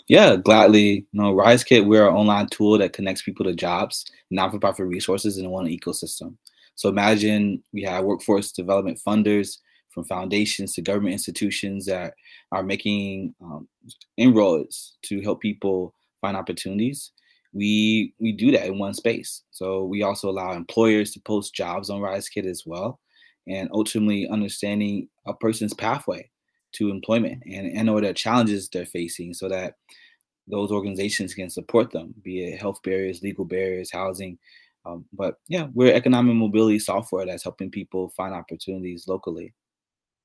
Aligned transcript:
Yeah, 0.07 0.35
gladly. 0.35 1.07
You 1.11 1.19
know, 1.19 1.33
RiseKit, 1.33 1.87
we're 1.87 2.07
an 2.07 2.13
online 2.13 2.49
tool 2.49 2.77
that 2.77 2.93
connects 2.93 3.23
people 3.23 3.45
to 3.45 3.55
jobs, 3.55 4.05
non-for-profit 4.29 4.85
resources 4.85 5.39
in 5.39 5.49
one 5.49 5.65
ecosystem. 5.65 6.35
So 6.75 6.87
imagine 6.87 7.63
we 7.73 7.81
have 7.81 8.05
workforce 8.05 8.51
development 8.51 9.01
funders, 9.03 9.57
from 9.97 10.05
foundations 10.05 10.75
to 10.75 10.81
government 10.83 11.13
institutions 11.13 11.87
that 11.87 12.13
are 12.51 12.61
making 12.61 13.33
um, 13.41 13.67
inroads 14.15 14.95
to 15.01 15.21
help 15.21 15.41
people 15.41 15.91
find 16.21 16.37
opportunities. 16.37 17.13
We 17.51 18.13
we 18.19 18.31
do 18.31 18.51
that 18.51 18.67
in 18.67 18.77
one 18.77 18.93
space. 18.93 19.41
So 19.49 19.85
we 19.85 20.03
also 20.03 20.29
allow 20.29 20.51
employers 20.51 21.13
to 21.13 21.19
post 21.21 21.55
jobs 21.55 21.89
on 21.89 21.99
RiseKit 21.99 22.45
as 22.45 22.61
well, 22.63 22.99
and 23.47 23.69
ultimately 23.73 24.27
understanding 24.29 25.09
a 25.25 25.33
person's 25.33 25.73
pathway 25.73 26.29
to 26.73 26.91
employment 26.91 27.41
and, 27.47 27.75
and 27.75 27.87
know 27.87 27.99
the 27.99 28.13
challenges 28.13 28.69
they're 28.69 28.85
facing, 28.85 29.33
so 29.33 29.49
that 29.49 29.77
those 30.47 30.71
organizations 30.71 31.33
can 31.33 31.49
support 31.49 31.89
them, 31.89 32.13
be 32.21 32.53
it 32.53 32.61
health 32.61 32.83
barriers, 32.83 33.23
legal 33.23 33.45
barriers, 33.45 33.91
housing. 33.91 34.37
Um, 34.85 35.05
but 35.11 35.37
yeah, 35.47 35.69
we're 35.73 35.95
economic 35.95 36.35
mobility 36.35 36.77
software 36.77 37.25
that's 37.25 37.43
helping 37.43 37.71
people 37.71 38.13
find 38.15 38.35
opportunities 38.35 39.07
locally. 39.07 39.55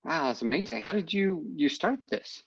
Wow, 0.04 0.26
that's 0.26 0.42
amazing. 0.42 0.82
How 0.82 0.94
did 0.94 1.12
you 1.12 1.44
you 1.54 1.68
start 1.68 2.00
this? 2.10 2.42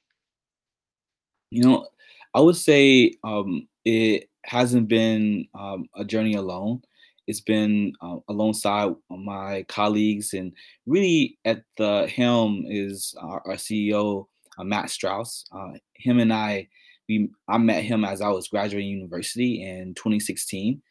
You 1.52 1.64
know, 1.64 1.88
I 2.34 2.42
would 2.42 2.58
say 2.58 3.14
um, 3.24 3.68
it 3.86 4.30
hasn't 4.44 4.88
been 4.88 5.48
um, 5.58 5.88
a 5.96 6.04
journey 6.04 6.36
alone. 6.36 6.82
It's 7.28 7.42
been 7.42 7.94
uh, 8.02 8.18
alongside 8.28 8.94
my 9.10 9.66
colleagues, 9.70 10.34
and 10.34 10.52
really 10.86 11.38
at 11.46 11.64
the 11.78 12.12
helm 12.14 12.66
is 12.68 13.16
our, 13.20 13.42
our 13.48 13.56
CEO 13.56 14.28
uh, 14.58 14.64
Matt 14.64 14.90
Strauss. 14.90 15.46
Uh, 15.52 15.74
him 15.94 16.20
and 16.20 16.34
I, 16.34 16.68
we 17.08 17.30
I 17.48 17.58
met 17.58 17.84
him 17.84 18.04
as 18.04 18.22
I 18.22 18.30
was 18.30 18.50
graduating 18.50 18.90
university 18.90 19.64
in 19.64 19.94
2016, 19.96 20.82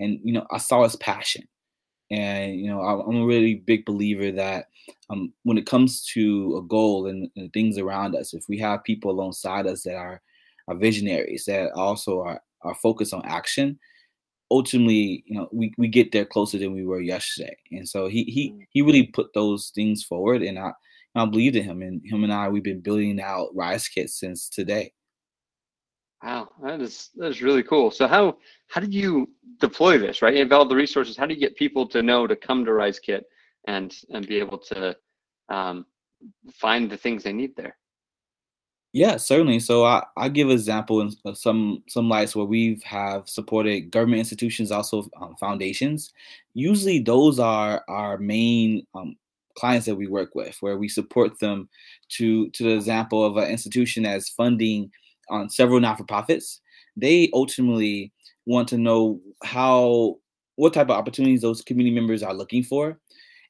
and 0.00 0.20
you 0.24 0.32
know 0.32 0.46
I 0.50 0.58
saw 0.58 0.84
his 0.84 0.96
passion 0.96 1.46
and 2.10 2.60
you 2.60 2.68
know, 2.68 2.80
I'm 2.80 3.16
a 3.16 3.26
really 3.26 3.56
big 3.56 3.84
believer 3.84 4.30
that 4.32 4.66
um, 5.10 5.32
when 5.42 5.58
it 5.58 5.66
comes 5.66 6.04
to 6.12 6.56
a 6.58 6.62
goal 6.62 7.06
and, 7.06 7.30
and 7.36 7.52
things 7.52 7.78
around 7.78 8.14
us, 8.14 8.34
if 8.34 8.48
we 8.48 8.58
have 8.58 8.84
people 8.84 9.10
alongside 9.10 9.66
us 9.66 9.82
that 9.82 9.96
are, 9.96 10.20
are 10.68 10.74
visionaries, 10.74 11.44
that 11.46 11.72
also 11.72 12.20
are, 12.20 12.40
are 12.62 12.74
focused 12.74 13.14
on 13.14 13.24
action, 13.24 13.78
ultimately, 14.50 15.24
you 15.26 15.36
know, 15.36 15.48
we, 15.52 15.72
we 15.78 15.88
get 15.88 16.12
there 16.12 16.24
closer 16.24 16.58
than 16.58 16.72
we 16.72 16.84
were 16.84 17.00
yesterday. 17.00 17.56
And 17.72 17.88
so 17.88 18.06
he 18.06 18.24
he 18.24 18.50
mm. 18.50 18.66
he 18.70 18.82
really 18.82 19.06
put 19.06 19.32
those 19.34 19.70
things 19.74 20.04
forward, 20.04 20.42
and 20.42 20.58
I 20.58 20.72
I 21.14 21.24
believed 21.26 21.56
in 21.56 21.64
him. 21.64 21.82
And 21.82 22.02
him 22.04 22.24
and 22.24 22.32
I, 22.32 22.48
we've 22.48 22.62
been 22.62 22.80
building 22.80 23.20
out 23.20 23.54
Rise 23.54 23.88
RiseKit 23.88 24.10
since 24.10 24.48
today. 24.48 24.92
Wow, 26.24 26.48
that 26.62 26.80
is 26.80 27.10
that 27.16 27.26
is 27.26 27.42
really 27.42 27.62
cool. 27.62 27.90
So 27.90 28.08
how 28.08 28.38
how 28.68 28.80
did 28.80 28.94
you 28.94 29.28
deploy 29.60 29.98
this? 29.98 30.22
Right, 30.22 30.34
you 30.34 30.48
all 30.52 30.66
the 30.66 30.74
resources. 30.74 31.18
How 31.18 31.26
do 31.26 31.34
you 31.34 31.40
get 31.40 31.54
people 31.54 31.86
to 31.88 32.02
know 32.02 32.26
to 32.26 32.34
come 32.34 32.64
to 32.64 32.70
RiseKit 32.70 33.22
and 33.66 33.94
and 34.10 34.26
be 34.26 34.38
able 34.38 34.56
to 34.58 34.96
um, 35.50 35.84
find 36.50 36.88
the 36.88 36.96
things 36.96 37.24
they 37.24 37.34
need 37.34 37.54
there? 37.56 37.76
Yeah, 38.94 39.18
certainly. 39.18 39.58
So 39.60 39.84
I, 39.84 40.04
I 40.16 40.30
give 40.30 40.48
an 40.48 40.54
example 40.54 41.02
in 41.02 41.12
uh, 41.26 41.34
some 41.34 41.82
some 41.88 42.08
lights 42.08 42.34
where 42.34 42.46
we 42.46 42.80
have 42.84 43.28
supported 43.28 43.90
government 43.90 44.20
institutions, 44.20 44.72
also 44.72 45.10
um, 45.20 45.36
foundations. 45.38 46.14
Usually, 46.54 47.00
those 47.00 47.38
are 47.38 47.84
our 47.86 48.16
main 48.16 48.86
um, 48.94 49.16
clients 49.58 49.84
that 49.84 49.96
we 49.96 50.06
work 50.06 50.34
with, 50.34 50.56
where 50.60 50.78
we 50.78 50.88
support 50.88 51.38
them 51.38 51.68
to 52.16 52.48
to 52.50 52.64
the 52.64 52.74
example 52.74 53.22
of 53.22 53.36
an 53.36 53.50
institution 53.50 54.06
as 54.06 54.30
funding 54.30 54.90
on 55.28 55.48
several 55.48 55.80
not-for-profits 55.80 56.60
they 56.96 57.30
ultimately 57.32 58.12
want 58.46 58.68
to 58.68 58.78
know 58.78 59.20
how 59.42 60.16
what 60.56 60.72
type 60.72 60.88
of 60.88 60.96
opportunities 60.96 61.40
those 61.40 61.62
community 61.62 61.94
members 61.94 62.22
are 62.22 62.34
looking 62.34 62.62
for 62.62 63.00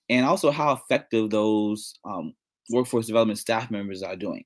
and 0.09 0.25
also 0.25 0.51
how 0.51 0.73
effective 0.73 1.31
those 1.31 1.95
um, 2.05 2.35
workforce 2.71 3.07
development 3.07 3.39
staff 3.39 3.71
members 3.71 4.03
are 4.03 4.17
doing. 4.17 4.45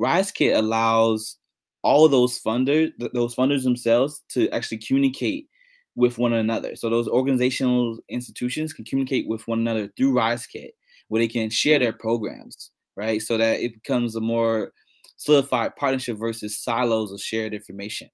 RiseKit 0.00 0.56
allows 0.56 1.38
all 1.82 2.08
those 2.08 2.40
funders 2.40 2.92
those 3.14 3.34
funders 3.34 3.64
themselves 3.64 4.22
to 4.28 4.48
actually 4.50 4.78
communicate 4.78 5.48
with 5.96 6.18
one 6.18 6.32
another. 6.32 6.76
So 6.76 6.88
those 6.88 7.08
organizational 7.08 7.98
institutions 8.08 8.72
can 8.72 8.84
communicate 8.84 9.26
with 9.28 9.46
one 9.48 9.58
another 9.58 9.90
through 9.96 10.12
RiseKit 10.12 10.70
where 11.08 11.20
they 11.20 11.28
can 11.28 11.50
share 11.50 11.78
their 11.78 11.92
programs 11.92 12.70
right? 12.98 13.22
So 13.22 13.38
that 13.38 13.60
it 13.60 13.72
becomes 13.72 14.16
a 14.16 14.20
more 14.20 14.72
solidified 15.16 15.76
partnership 15.76 16.18
versus 16.18 16.58
silos 16.58 17.12
of 17.12 17.20
shared 17.20 17.54
information. 17.54 18.08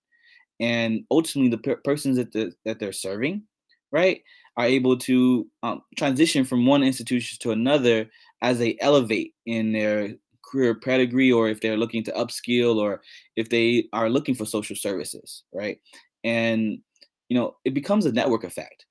And 0.60 1.04
ultimately, 1.10 1.50
the 1.50 1.58
per- 1.58 1.80
persons 1.84 2.16
that, 2.16 2.32
the, 2.32 2.52
that 2.64 2.78
they're 2.78 2.92
serving, 2.92 3.42
right, 3.92 4.22
are 4.56 4.66
able 4.66 4.96
to 4.98 5.48
um, 5.62 5.82
transition 5.96 6.44
from 6.44 6.64
one 6.66 6.82
institution 6.82 7.38
to 7.40 7.50
another 7.50 8.08
as 8.42 8.58
they 8.58 8.76
elevate 8.80 9.34
in 9.46 9.72
their 9.72 10.14
career 10.44 10.74
pedigree 10.74 11.32
or 11.32 11.48
if 11.48 11.60
they're 11.60 11.76
looking 11.76 12.04
to 12.04 12.12
upskill 12.12 12.76
or 12.76 13.02
if 13.36 13.48
they 13.48 13.88
are 13.92 14.08
looking 14.08 14.34
for 14.34 14.46
social 14.46 14.76
services, 14.76 15.42
right? 15.52 15.78
And, 16.22 16.78
you 17.28 17.36
know, 17.36 17.56
it 17.64 17.74
becomes 17.74 18.06
a 18.06 18.12
network 18.12 18.44
effect. 18.44 18.86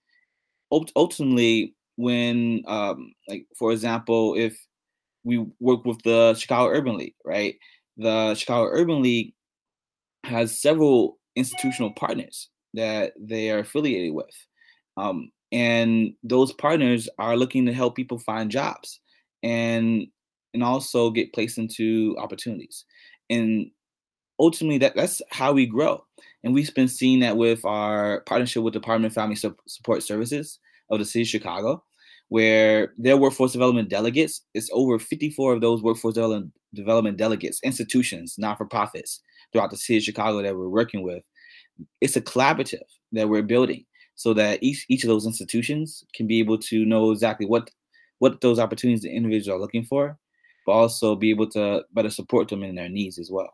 Ultimately, 0.71 1.75
when, 1.95 2.63
um, 2.67 3.13
like, 3.29 3.45
for 3.57 3.71
example, 3.71 4.35
if 4.35 4.57
we 5.23 5.45
work 5.59 5.85
with 5.85 6.01
the 6.03 6.33
Chicago 6.33 6.69
Urban 6.71 6.97
League, 6.97 7.15
right? 7.23 7.55
The 7.97 8.35
Chicago 8.35 8.69
Urban 8.71 9.01
League 9.01 9.33
has 10.23 10.59
several 10.59 11.19
institutional 11.35 11.91
partners 11.93 12.49
that 12.73 13.13
they 13.19 13.51
are 13.51 13.59
affiliated 13.59 14.13
with. 14.13 14.35
Um, 14.97 15.31
and 15.51 16.13
those 16.23 16.53
partners 16.53 17.07
are 17.19 17.37
looking 17.37 17.65
to 17.65 17.73
help 17.73 17.95
people 17.95 18.17
find 18.19 18.49
jobs 18.49 18.99
and 19.43 20.07
and 20.53 20.63
also 20.63 21.09
get 21.09 21.33
placed 21.33 21.57
into 21.57 22.15
opportunities. 22.19 22.85
And 23.29 23.71
ultimately 24.39 24.77
that 24.79 24.95
that's 24.95 25.21
how 25.31 25.53
we 25.53 25.65
grow. 25.65 26.03
And 26.43 26.53
we've 26.53 26.73
been 26.73 26.87
seeing 26.87 27.19
that 27.19 27.37
with 27.37 27.63
our 27.65 28.21
partnership 28.21 28.63
with 28.63 28.73
Department 28.73 29.11
of 29.11 29.15
Family 29.15 29.35
Support 29.35 30.03
Services 30.03 30.59
of 30.89 30.99
the 30.99 31.05
City 31.05 31.21
of 31.21 31.27
Chicago, 31.27 31.83
where 32.33 32.95
their 32.97 33.15
workforce 33.15 33.51
development 33.51 33.89
delegates, 33.89 34.41
it's 34.55 34.67
over 34.73 34.97
54 34.97 35.53
of 35.53 35.61
those 35.61 35.83
workforce 35.83 36.15
development 36.73 37.15
delegates, 37.15 37.59
institutions, 37.63 38.39
not 38.39 38.57
for 38.57 38.65
profits 38.65 39.21
throughout 39.51 39.69
the 39.69 39.77
city 39.77 39.97
of 39.97 40.03
Chicago 40.03 40.41
that 40.41 40.57
we're 40.57 40.67
working 40.67 41.03
with. 41.03 41.23
It's 42.01 42.15
a 42.15 42.21
collaborative 42.21 42.87
that 43.11 43.29
we're 43.29 43.43
building 43.43 43.85
so 44.15 44.33
that 44.33 44.63
each 44.63 44.83
each 44.89 45.03
of 45.03 45.09
those 45.09 45.27
institutions 45.27 46.03
can 46.15 46.25
be 46.25 46.39
able 46.39 46.57
to 46.57 46.85
know 46.85 47.11
exactly 47.11 47.45
what 47.45 47.69
what 48.17 48.41
those 48.41 48.57
opportunities 48.57 49.03
the 49.03 49.15
individuals 49.15 49.55
are 49.55 49.61
looking 49.61 49.85
for, 49.85 50.17
but 50.65 50.71
also 50.71 51.15
be 51.15 51.29
able 51.29 51.49
to 51.51 51.83
better 51.93 52.09
support 52.09 52.47
them 52.47 52.63
in 52.63 52.73
their 52.73 52.89
needs 52.89 53.19
as 53.19 53.29
well. 53.29 53.53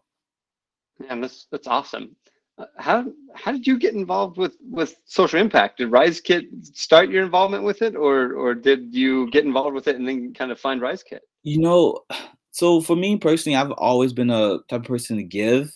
Yeah, 1.04 1.20
that's 1.20 1.48
that's 1.52 1.68
awesome. 1.68 2.16
Uh, 2.60 2.66
how 2.78 3.06
how 3.36 3.52
did 3.52 3.66
you 3.66 3.80
get 3.80 3.94
involved 3.94 4.38
with 4.38 4.58
with 4.70 4.96
social 5.06 5.40
impact? 5.40 5.78
Did 5.78 5.92
RiseKit 5.92 6.76
start 6.76 7.10
your 7.10 7.24
involvement 7.24 7.64
with 7.64 7.82
it, 7.82 7.96
or 7.96 8.34
or 8.34 8.54
did 8.54 8.94
you 8.94 9.30
get 9.32 9.46
involved 9.46 9.76
with 9.76 9.88
it 9.88 9.96
and 9.96 10.08
then 10.08 10.34
kind 10.34 10.52
of 10.52 10.60
find 10.60 10.82
RiseKit? 10.82 11.20
You 11.44 11.60
know, 11.60 12.00
so 12.52 12.82
for 12.82 12.96
me 12.96 13.18
personally, 13.18 13.56
I've 13.56 13.72
always 13.72 14.12
been 14.12 14.30
a 14.30 14.60
type 14.70 14.82
of 14.82 14.84
person 14.84 15.18
to 15.18 15.24
give, 15.24 15.72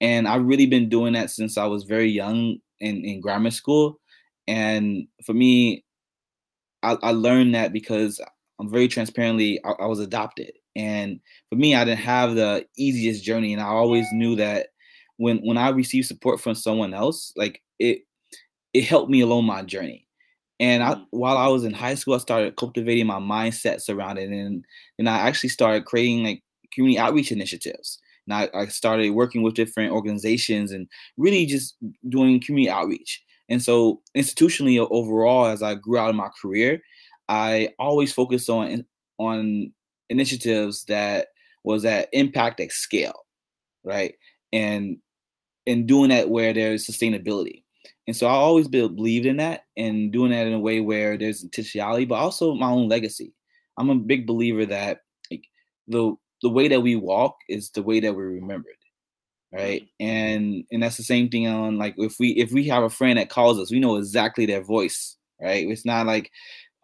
and 0.00 0.26
I've 0.26 0.44
really 0.44 0.66
been 0.66 0.88
doing 0.88 1.12
that 1.12 1.30
since 1.30 1.58
I 1.58 1.66
was 1.66 1.84
very 1.84 2.08
young 2.08 2.56
in, 2.80 3.04
in 3.04 3.20
grammar 3.20 3.50
school. 3.50 4.00
And 4.48 5.06
for 5.24 5.34
me, 5.34 5.84
I, 6.82 6.96
I 7.02 7.10
learned 7.12 7.54
that 7.54 7.72
because 7.72 8.20
I'm 8.58 8.70
very 8.70 8.88
transparently, 8.88 9.60
I, 9.64 9.72
I 9.72 9.86
was 9.86 10.00
adopted, 10.00 10.52
And 10.74 11.20
for 11.48 11.56
me, 11.56 11.74
I 11.74 11.84
didn't 11.84 12.00
have 12.00 12.34
the 12.34 12.66
easiest 12.76 13.24
journey, 13.24 13.52
and 13.52 13.62
I 13.62 13.66
always 13.66 14.06
knew 14.12 14.36
that 14.36 14.68
when 15.22 15.38
when 15.38 15.56
I 15.56 15.68
received 15.68 16.08
support 16.08 16.40
from 16.40 16.56
someone 16.56 16.92
else, 16.92 17.32
like 17.36 17.62
it 17.78 18.02
it 18.74 18.84
helped 18.84 19.08
me 19.10 19.20
along 19.20 19.44
my 19.44 19.62
journey. 19.62 20.08
And 20.58 20.82
I, 20.82 20.94
mm. 20.94 21.06
while 21.10 21.38
I 21.38 21.46
was 21.46 21.64
in 21.64 21.72
high 21.72 21.94
school, 21.94 22.14
I 22.14 22.18
started 22.18 22.56
cultivating 22.56 23.06
my 23.06 23.20
mindsets 23.20 23.88
around 23.88 24.18
it, 24.18 24.30
and 24.30 24.64
and 24.98 25.08
I 25.08 25.18
actually 25.18 25.50
started 25.50 25.84
creating 25.84 26.24
like 26.24 26.42
community 26.74 26.98
outreach 26.98 27.30
initiatives. 27.30 28.00
And 28.26 28.34
I, 28.34 28.48
I 28.54 28.66
started 28.66 29.10
working 29.10 29.42
with 29.42 29.54
different 29.54 29.92
organizations 29.92 30.72
and 30.72 30.88
really 31.16 31.46
just 31.46 31.76
doing 32.08 32.40
community 32.40 32.70
outreach. 32.70 33.22
And 33.48 33.62
so 33.62 34.00
institutionally 34.16 34.84
overall, 34.90 35.46
as 35.46 35.62
I 35.62 35.74
grew 35.74 35.98
out 35.98 36.10
of 36.10 36.16
my 36.16 36.30
career, 36.40 36.80
I 37.28 37.70
always 37.78 38.12
focused 38.12 38.50
on 38.50 38.84
on 39.18 39.72
initiatives 40.10 40.84
that 40.86 41.28
was 41.62 41.84
at 41.84 42.08
impact 42.12 42.58
at 42.58 42.72
scale, 42.72 43.24
right? 43.84 44.14
And 44.52 44.98
and 45.66 45.86
doing 45.86 46.10
that 46.10 46.28
where 46.28 46.52
there's 46.52 46.86
sustainability. 46.86 47.62
And 48.06 48.16
so 48.16 48.26
I 48.26 48.32
always 48.32 48.68
believed 48.68 49.26
in 49.26 49.36
that 49.36 49.64
and 49.76 50.12
doing 50.12 50.32
that 50.32 50.46
in 50.46 50.52
a 50.52 50.58
way 50.58 50.80
where 50.80 51.16
there's 51.16 51.44
intentionality, 51.44 52.08
but 52.08 52.16
also 52.16 52.54
my 52.54 52.68
own 52.68 52.88
legacy. 52.88 53.32
I'm 53.78 53.90
a 53.90 53.94
big 53.94 54.26
believer 54.26 54.66
that 54.66 55.00
like, 55.30 55.44
the 55.88 56.14
the 56.42 56.50
way 56.50 56.66
that 56.68 56.80
we 56.80 56.96
walk 56.96 57.36
is 57.48 57.70
the 57.70 57.82
way 57.82 58.00
that 58.00 58.14
we're 58.14 58.26
remembered, 58.26 58.76
right? 59.52 59.82
Mm-hmm. 59.82 60.06
And 60.06 60.64
and 60.72 60.82
that's 60.82 60.96
the 60.96 61.04
same 61.04 61.28
thing 61.28 61.46
on 61.46 61.78
like 61.78 61.94
if 61.96 62.16
we 62.18 62.30
if 62.30 62.52
we 62.52 62.66
have 62.68 62.82
a 62.82 62.90
friend 62.90 63.18
that 63.18 63.30
calls 63.30 63.58
us, 63.58 63.70
we 63.70 63.80
know 63.80 63.96
exactly 63.96 64.46
their 64.46 64.62
voice, 64.62 65.16
right? 65.40 65.66
It's 65.68 65.86
not 65.86 66.06
like 66.06 66.30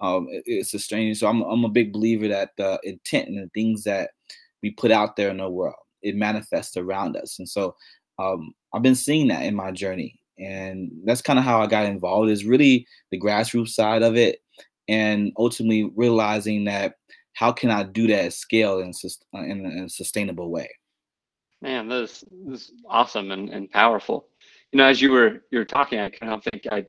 um, 0.00 0.28
it's 0.30 0.74
a 0.74 0.78
strange. 0.78 1.18
So 1.18 1.26
I'm 1.26 1.42
I'm 1.42 1.64
a 1.64 1.68
big 1.68 1.92
believer 1.92 2.28
that 2.28 2.50
the 2.56 2.78
intent 2.84 3.28
and 3.28 3.38
the 3.38 3.50
things 3.52 3.82
that 3.84 4.10
we 4.62 4.70
put 4.70 4.92
out 4.92 5.16
there 5.16 5.30
in 5.30 5.38
the 5.38 5.48
world 5.48 5.74
it 6.00 6.14
manifests 6.14 6.76
around 6.76 7.16
us, 7.16 7.40
and 7.40 7.48
so 7.48 7.74
um, 8.18 8.54
I've 8.72 8.82
been 8.82 8.94
seeing 8.94 9.28
that 9.28 9.44
in 9.44 9.54
my 9.54 9.70
journey, 9.70 10.18
and 10.38 10.90
that's 11.04 11.22
kind 11.22 11.38
of 11.38 11.44
how 11.44 11.62
I 11.62 11.66
got 11.66 11.86
involved. 11.86 12.30
Is 12.30 12.44
really 12.44 12.86
the 13.10 13.20
grassroots 13.20 13.70
side 13.70 14.02
of 14.02 14.16
it, 14.16 14.40
and 14.88 15.32
ultimately 15.36 15.90
realizing 15.96 16.64
that 16.64 16.94
how 17.38 17.52
can 17.52 17.70
I 17.70 17.84
do 17.84 18.08
that 18.08 18.24
at 18.24 18.32
scale 18.32 18.80
in, 18.80 18.92
in, 19.32 19.64
in 19.64 19.84
a 19.84 19.88
sustainable 19.88 20.50
way. 20.50 20.68
Man, 21.62 21.88
this, 21.88 22.24
is 22.48 22.72
awesome 22.88 23.30
and, 23.30 23.48
and 23.50 23.70
powerful. 23.70 24.26
You 24.72 24.78
know, 24.78 24.86
as 24.86 25.00
you 25.00 25.12
were 25.12 25.44
you 25.52 25.58
were 25.58 25.64
talking, 25.64 26.00
I 26.00 26.10
kind 26.10 26.32
of 26.32 26.42
think 26.44 26.66
I 26.70 26.84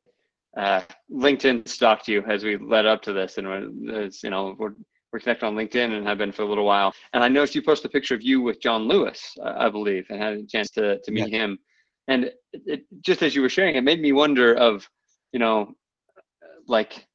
uh, 0.60 0.82
LinkedIn 1.10 1.68
stalked 1.68 2.08
you 2.08 2.22
as 2.28 2.42
we 2.42 2.56
led 2.56 2.84
up 2.84 3.00
to 3.02 3.12
this, 3.12 3.38
and 3.38 3.90
as 3.90 4.22
you 4.24 4.30
know, 4.30 4.56
we're 4.58 4.74
we're 5.12 5.20
connected 5.20 5.46
on 5.46 5.54
LinkedIn 5.54 5.92
and 5.92 6.06
have 6.06 6.18
been 6.18 6.32
for 6.32 6.42
a 6.42 6.46
little 6.46 6.64
while. 6.64 6.94
And 7.12 7.24
I 7.24 7.28
noticed 7.28 7.54
you 7.54 7.62
posted 7.62 7.90
a 7.90 7.92
picture 7.92 8.14
of 8.14 8.22
you 8.22 8.40
with 8.40 8.60
John 8.60 8.82
Lewis, 8.82 9.36
I 9.42 9.68
believe, 9.68 10.06
and 10.10 10.20
had 10.20 10.34
a 10.34 10.46
chance 10.46 10.70
to 10.72 11.00
to 11.00 11.10
meet 11.10 11.30
yeah. 11.30 11.38
him. 11.38 11.58
And 12.08 12.24
it, 12.24 12.34
it, 12.66 12.86
just 13.02 13.22
as 13.22 13.34
you 13.34 13.42
were 13.42 13.48
sharing, 13.48 13.76
it 13.76 13.84
made 13.84 14.00
me 14.00 14.12
wonder 14.12 14.54
of, 14.54 14.88
you 15.32 15.38
know, 15.38 15.74
like 16.66 17.06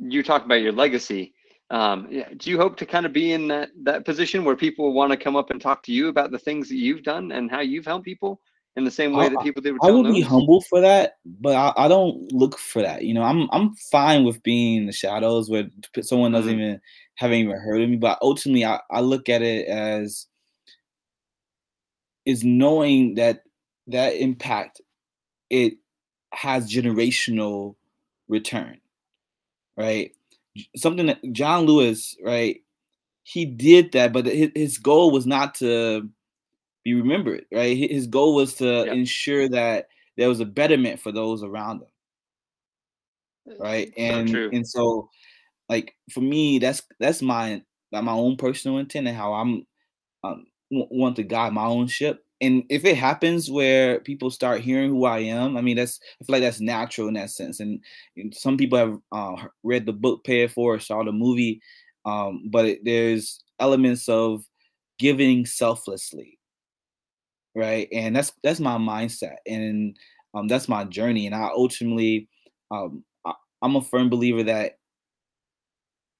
you 0.00 0.22
talk 0.22 0.44
about 0.44 0.62
your 0.62 0.72
legacy. 0.72 1.34
Um, 1.70 2.08
do 2.36 2.50
you 2.50 2.58
hope 2.58 2.76
to 2.78 2.86
kind 2.86 3.06
of 3.06 3.12
be 3.14 3.32
in 3.32 3.48
that 3.48 3.70
that 3.84 4.04
position 4.04 4.44
where 4.44 4.56
people 4.56 4.92
want 4.92 5.10
to 5.12 5.16
come 5.16 5.36
up 5.36 5.50
and 5.50 5.60
talk 5.60 5.82
to 5.84 5.92
you 5.92 6.08
about 6.08 6.30
the 6.30 6.38
things 6.38 6.68
that 6.68 6.76
you've 6.76 7.02
done 7.02 7.32
and 7.32 7.50
how 7.50 7.60
you've 7.60 7.86
helped 7.86 8.04
people? 8.04 8.40
In 8.76 8.84
the 8.84 8.90
same 8.90 9.12
way 9.12 9.26
I, 9.26 9.28
that 9.28 9.42
people 9.42 9.62
did 9.62 9.72
with 9.72 9.84
I 9.84 9.90
would 9.90 10.12
be 10.12 10.20
humble 10.20 10.62
for 10.62 10.80
that, 10.80 11.18
but 11.26 11.54
I, 11.54 11.84
I, 11.84 11.88
don't 11.88 12.32
look 12.32 12.58
for 12.58 12.80
that. 12.80 13.02
You 13.04 13.12
know, 13.12 13.22
I'm 13.22 13.48
I'm 13.52 13.74
fine 13.76 14.24
with 14.24 14.42
being 14.42 14.78
in 14.78 14.86
the 14.86 14.92
shadows 14.92 15.50
where 15.50 15.68
someone 16.00 16.32
doesn't 16.32 16.50
mm-hmm. 16.50 16.60
even 16.60 16.80
haven't 17.16 17.38
even 17.38 17.58
heard 17.58 17.82
of 17.82 17.90
me. 17.90 17.96
But 17.96 18.18
ultimately, 18.22 18.64
I, 18.64 18.80
I 18.90 19.00
look 19.00 19.28
at 19.28 19.42
it 19.42 19.68
as 19.68 20.26
is 22.24 22.44
knowing 22.44 23.16
that 23.16 23.42
that 23.88 24.14
impact 24.16 24.80
it 25.50 25.74
has 26.32 26.72
generational 26.72 27.74
return, 28.28 28.80
right? 29.76 30.12
Something 30.76 31.06
that 31.06 31.20
John 31.32 31.66
Lewis, 31.66 32.16
right? 32.24 32.60
He 33.24 33.44
did 33.44 33.92
that, 33.92 34.12
but 34.12 34.26
his, 34.26 34.50
his 34.54 34.78
goal 34.78 35.10
was 35.10 35.26
not 35.26 35.54
to 35.56 36.08
be 36.84 36.94
remembered, 36.94 37.44
right? 37.52 37.76
His 37.76 38.06
goal 38.06 38.34
was 38.34 38.54
to 38.54 38.64
yep. 38.64 38.88
ensure 38.88 39.48
that 39.48 39.88
there 40.16 40.28
was 40.28 40.40
a 40.40 40.46
betterment 40.46 41.00
for 41.00 41.12
those 41.12 41.42
around 41.42 41.82
him, 43.46 43.56
right? 43.58 43.92
And 43.96 44.30
so 44.30 44.50
and 44.52 44.68
so, 44.68 45.08
like 45.68 45.94
for 46.10 46.20
me, 46.20 46.58
that's 46.58 46.82
that's 46.98 47.22
my 47.22 47.62
my 47.92 48.12
own 48.12 48.36
personal 48.36 48.78
intent 48.78 49.08
and 49.08 49.16
how 49.16 49.34
I'm 49.34 49.66
um, 50.24 50.46
want 50.70 51.16
to 51.16 51.22
guide 51.22 51.52
my 51.52 51.66
own 51.66 51.86
ship. 51.86 52.24
And 52.40 52.64
if 52.70 52.84
it 52.84 52.96
happens 52.96 53.48
where 53.48 54.00
people 54.00 54.30
start 54.30 54.62
hearing 54.62 54.90
who 54.90 55.04
I 55.04 55.20
am, 55.20 55.56
I 55.56 55.60
mean, 55.60 55.76
that's 55.76 56.00
I 56.20 56.24
feel 56.24 56.34
like 56.34 56.42
that's 56.42 56.60
natural 56.60 57.06
in 57.06 57.14
that 57.14 57.30
sense. 57.30 57.60
And, 57.60 57.80
and 58.16 58.34
some 58.34 58.56
people 58.56 58.78
have 58.78 58.98
uh, 59.12 59.44
read 59.62 59.86
the 59.86 59.92
book 59.92 60.24
Pay 60.24 60.42
It 60.42 60.50
Forward, 60.50 60.82
saw 60.82 61.04
the 61.04 61.12
movie, 61.12 61.60
um, 62.04 62.48
but 62.50 62.64
it, 62.64 62.80
there's 62.84 63.44
elements 63.60 64.08
of 64.08 64.44
giving 64.98 65.46
selflessly, 65.46 66.38
right? 67.54 67.88
And 67.92 68.14
that's 68.14 68.32
that's 68.42 68.60
my 68.60 68.76
mindset, 68.76 69.36
and 69.46 69.96
um, 70.34 70.48
that's 70.48 70.68
my 70.68 70.84
journey. 70.84 71.26
And 71.26 71.34
I 71.34 71.48
ultimately, 71.54 72.28
um, 72.70 73.04
I, 73.24 73.32
I'm 73.62 73.76
a 73.76 73.82
firm 73.82 74.10
believer 74.10 74.42
that 74.44 74.78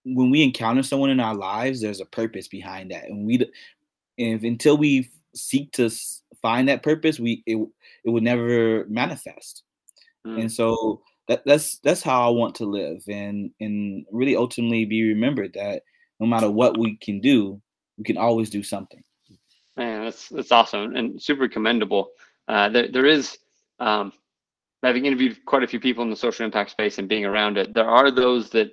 when 0.04 0.30
we 0.30 0.42
encounter 0.42 0.82
someone 0.82 1.10
in 1.10 1.20
our 1.20 1.34
lives, 1.34 1.80
there's 1.80 2.00
a 2.00 2.06
purpose 2.06 2.48
behind 2.48 2.90
that, 2.90 3.04
and 3.04 3.26
we, 3.26 3.46
if 4.18 4.42
until 4.42 4.76
we 4.76 5.10
seek 5.34 5.72
to 5.72 5.90
find 6.40 6.68
that 6.68 6.82
purpose, 6.82 7.18
we 7.18 7.42
it 7.46 7.56
it 8.04 8.10
would 8.10 8.22
never 8.22 8.86
manifest. 8.88 9.62
Mm. 10.26 10.42
And 10.42 10.52
so 10.52 11.02
that 11.28 11.42
that's 11.46 11.78
that's 11.78 12.02
how 12.02 12.26
I 12.26 12.30
want 12.30 12.54
to 12.56 12.64
live, 12.64 13.02
and 13.08 13.50
and 13.60 14.04
really 14.10 14.36
ultimately 14.36 14.84
be 14.84 15.08
remembered 15.08 15.54
that 15.54 15.82
no 16.20 16.26
matter 16.26 16.50
what 16.50 16.78
we 16.78 16.96
can 16.96 17.20
do, 17.20 17.60
we 17.96 18.04
can 18.04 18.16
always 18.16 18.50
do 18.50 18.62
something. 18.62 19.02
Man, 19.76 20.04
that's 20.04 20.28
that's 20.28 20.52
awesome 20.52 20.96
and 20.96 21.20
super 21.22 21.48
commendable. 21.48 22.10
Uh, 22.48 22.68
there 22.68 22.88
there 22.88 23.06
is, 23.06 23.38
um, 23.80 24.12
having 24.82 25.06
interviewed 25.06 25.44
quite 25.46 25.62
a 25.62 25.66
few 25.66 25.80
people 25.80 26.02
in 26.04 26.10
the 26.10 26.16
social 26.16 26.44
impact 26.44 26.70
space 26.70 26.98
and 26.98 27.08
being 27.08 27.24
around 27.24 27.56
it, 27.56 27.72
there 27.72 27.88
are 27.88 28.10
those 28.10 28.50
that 28.50 28.72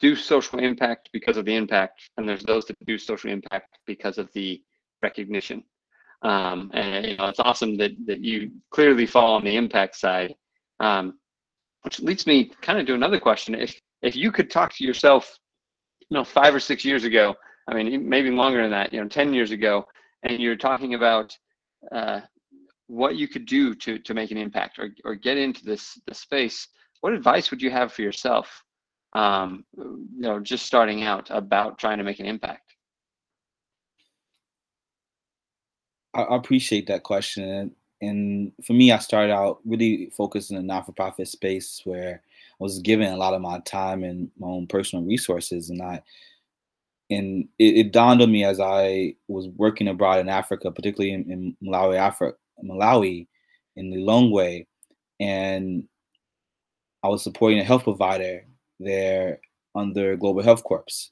do 0.00 0.14
social 0.14 0.58
impact 0.58 1.08
because 1.12 1.36
of 1.36 1.44
the 1.44 1.54
impact, 1.54 2.10
and 2.16 2.28
there's 2.28 2.44
those 2.44 2.66
that 2.66 2.76
do 2.86 2.98
social 2.98 3.30
impact 3.30 3.78
because 3.86 4.18
of 4.18 4.30
the 4.34 4.62
recognition. 5.02 5.64
Um, 6.22 6.70
and 6.74 7.06
you 7.06 7.16
know, 7.16 7.28
it's 7.28 7.40
awesome 7.40 7.76
that 7.78 7.92
that 8.06 8.20
you 8.20 8.50
clearly 8.70 9.06
fall 9.06 9.34
on 9.34 9.44
the 9.44 9.56
impact 9.56 9.96
side. 9.96 10.34
Um, 10.80 11.18
which 11.82 12.00
leads 12.00 12.26
me 12.26 12.50
kind 12.60 12.78
of 12.78 12.86
to 12.86 12.94
another 12.94 13.18
question: 13.20 13.54
if 13.54 13.80
if 14.02 14.14
you 14.14 14.30
could 14.30 14.50
talk 14.50 14.74
to 14.74 14.84
yourself, 14.84 15.38
you 16.00 16.14
know, 16.16 16.24
five 16.24 16.54
or 16.54 16.60
six 16.60 16.84
years 16.84 17.04
ago, 17.04 17.34
I 17.68 17.74
mean, 17.74 18.08
maybe 18.08 18.30
longer 18.30 18.62
than 18.62 18.70
that, 18.72 18.92
you 18.92 19.00
know, 19.00 19.08
ten 19.08 19.32
years 19.32 19.52
ago, 19.52 19.86
and 20.22 20.40
you're 20.40 20.56
talking 20.56 20.94
about 20.94 21.36
uh, 21.92 22.20
what 22.86 23.16
you 23.16 23.28
could 23.28 23.46
do 23.46 23.74
to 23.74 23.98
to 23.98 24.14
make 24.14 24.30
an 24.30 24.38
impact 24.38 24.78
or 24.78 24.90
or 25.04 25.14
get 25.14 25.36
into 25.36 25.64
this 25.64 26.00
the 26.06 26.14
space, 26.14 26.68
what 27.00 27.12
advice 27.12 27.50
would 27.50 27.62
you 27.62 27.70
have 27.70 27.92
for 27.92 28.02
yourself? 28.02 28.64
Um, 29.14 29.64
you 29.76 30.06
know, 30.20 30.40
just 30.40 30.66
starting 30.66 31.02
out 31.02 31.28
about 31.30 31.78
trying 31.78 31.98
to 31.98 32.04
make 32.04 32.20
an 32.20 32.26
impact. 32.26 32.74
I 36.14 36.26
appreciate 36.30 36.86
that 36.88 37.04
question. 37.04 37.74
And 38.00 38.52
for 38.64 38.72
me, 38.74 38.92
I 38.92 38.98
started 38.98 39.32
out 39.32 39.60
really 39.64 40.10
focused 40.16 40.50
in 40.50 40.56
the 40.56 40.62
not-for-profit 40.62 41.26
space 41.26 41.80
where 41.84 42.22
I 42.24 42.62
was 42.62 42.78
given 42.78 43.12
a 43.12 43.16
lot 43.16 43.34
of 43.34 43.40
my 43.40 43.58
time 43.60 44.04
and 44.04 44.30
my 44.38 44.46
own 44.46 44.66
personal 44.66 45.04
resources, 45.04 45.70
and 45.70 45.82
I 45.82 46.02
and 47.10 47.48
it, 47.58 47.76
it, 47.76 47.92
dawned 47.92 48.20
on 48.20 48.30
me 48.30 48.44
as 48.44 48.60
I 48.60 49.14
was 49.28 49.48
working 49.48 49.88
abroad 49.88 50.20
in 50.20 50.28
Africa, 50.28 50.70
particularly 50.70 51.12
in, 51.12 51.30
in 51.30 51.56
Malawi, 51.62 51.96
Africa, 51.96 52.36
Malawi, 52.62 53.26
in 53.76 53.90
Lilongwe, 53.90 54.66
and 55.20 55.84
I 57.02 57.08
was 57.08 57.22
supporting 57.22 57.60
a 57.60 57.64
health 57.64 57.84
provider 57.84 58.44
there 58.80 59.40
under 59.74 60.16
Global 60.16 60.42
Health 60.42 60.64
Corps. 60.64 61.10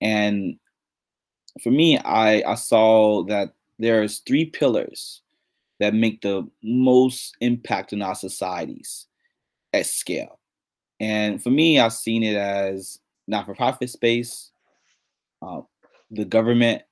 And 0.00 0.58
for 1.62 1.70
me, 1.70 1.98
I, 1.98 2.42
I 2.46 2.54
saw 2.54 3.24
that 3.24 3.52
there's 3.78 4.20
three 4.20 4.46
pillars 4.46 5.22
that 5.80 5.94
make 5.94 6.22
the 6.22 6.48
most 6.62 7.36
impact 7.40 7.92
in 7.92 8.02
our 8.02 8.14
societies 8.14 9.06
at 9.72 9.86
scale. 9.86 10.38
And 11.00 11.42
for 11.42 11.50
me, 11.50 11.78
I've 11.78 11.92
seen 11.92 12.22
it 12.22 12.36
as 12.36 12.98
not-for-profit 13.26 13.90
space, 13.90 14.52
uh, 15.46 15.60
the 16.10 16.24
government 16.24 16.82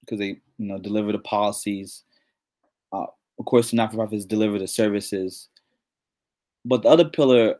because 0.00 0.18
they 0.18 0.40
you 0.58 0.66
know 0.66 0.78
deliver 0.78 1.12
the 1.12 1.18
policies. 1.18 2.04
Uh, 2.92 3.06
of 3.38 3.44
course, 3.44 3.70
the 3.70 3.76
not-for-profits 3.76 4.24
deliver 4.24 4.58
the 4.58 4.68
services, 4.68 5.48
but 6.64 6.82
the 6.82 6.88
other 6.88 7.04
pillar 7.04 7.56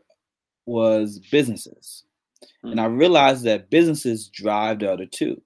was 0.65 1.19
businesses, 1.31 2.03
Mm-hmm. 2.41 2.71
And 2.71 2.81
I 2.81 2.85
realized 2.85 3.43
that 3.45 3.69
businesses 3.69 4.27
drive 4.27 4.79
the 4.79 4.91
other 4.91 5.05
two. 5.05 5.41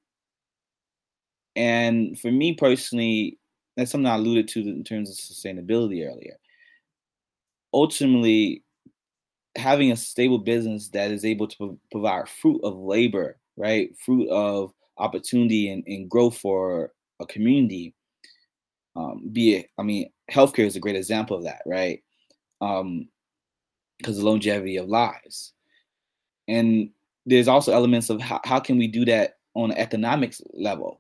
And 1.56 2.20
for 2.20 2.32
me 2.32 2.54
personally, 2.54 3.38
that's 3.76 3.92
something 3.92 4.08
I 4.08 4.16
alluded 4.16 4.48
to 4.50 4.62
in 4.62 4.84
terms 4.84 5.10
of 5.10 5.16
sustainability 5.16 6.08
earlier. 6.08 6.38
Ultimately, 7.74 8.64
having 9.58 9.92
a 9.92 9.98
stable 9.98 10.38
business 10.38 10.90
that 10.90 11.12
is 11.12 11.26
able 11.26 11.48
to 11.48 11.78
provide 11.92 12.30
fruit 12.30 12.62
of 12.64 12.78
labor, 12.78 13.38
right? 13.58 13.96
Fruit 13.98 14.30
of 14.30 14.74
opportunity 14.98 15.72
and, 15.72 15.84
and 15.88 16.10
growth 16.10 16.38
for 16.38 16.92
a 17.20 17.26
community. 17.26 17.94
Um, 18.96 19.30
be 19.32 19.56
it, 19.56 19.70
I 19.78 19.84
mean, 19.84 20.10
healthcare 20.30 20.66
is 20.66 20.76
a 20.76 20.82
great 20.82 20.96
example 20.96 21.38
of 21.38 21.44
that, 21.44 21.62
right? 21.66 22.04
Um, 22.60 23.08
because 23.98 24.18
the 24.18 24.26
longevity 24.26 24.78
of 24.78 24.90
lives. 24.90 25.54
And 26.48 26.90
there's 27.26 27.48
also 27.48 27.72
elements 27.72 28.10
of 28.10 28.20
how, 28.20 28.42
how 28.44 28.60
can 28.60 28.78
we 28.78 28.88
do 28.88 29.06
that 29.06 29.38
on 29.54 29.72
an 29.72 29.78
economics 29.78 30.42
level 30.54 31.00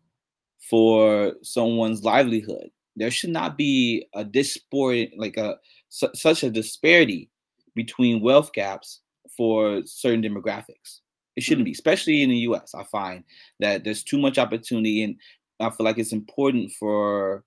for 0.70 1.34
someone's 1.42 2.04
livelihood. 2.04 2.70
There 2.96 3.12
should 3.12 3.32
not 3.32 3.58
be 3.58 4.06
a 4.14 4.24
disparity, 4.24 5.14
like 5.18 5.38
a 5.38 5.58
su- 5.90 6.12
such 6.14 6.44
a 6.44 6.50
disparity 6.50 7.30
between 7.76 8.22
wealth 8.22 8.54
gaps 8.54 9.02
for 9.36 9.82
certain 9.86 10.22
demographics. 10.22 11.00
It 11.36 11.44
shouldn't 11.44 11.66
be, 11.66 11.72
especially 11.72 12.24
in 12.24 12.30
the 12.30 12.38
U.S. 12.38 12.74
I 12.76 12.84
find 12.84 13.24
that 13.60 13.84
there's 13.84 14.04
too 14.04 14.18
much 14.18 14.38
opportunity, 14.38 15.04
and 15.04 15.16
I 15.60 15.70
feel 15.70 15.86
like 15.86 15.98
it's 15.98 16.14
important 16.14 16.72
for 16.74 17.44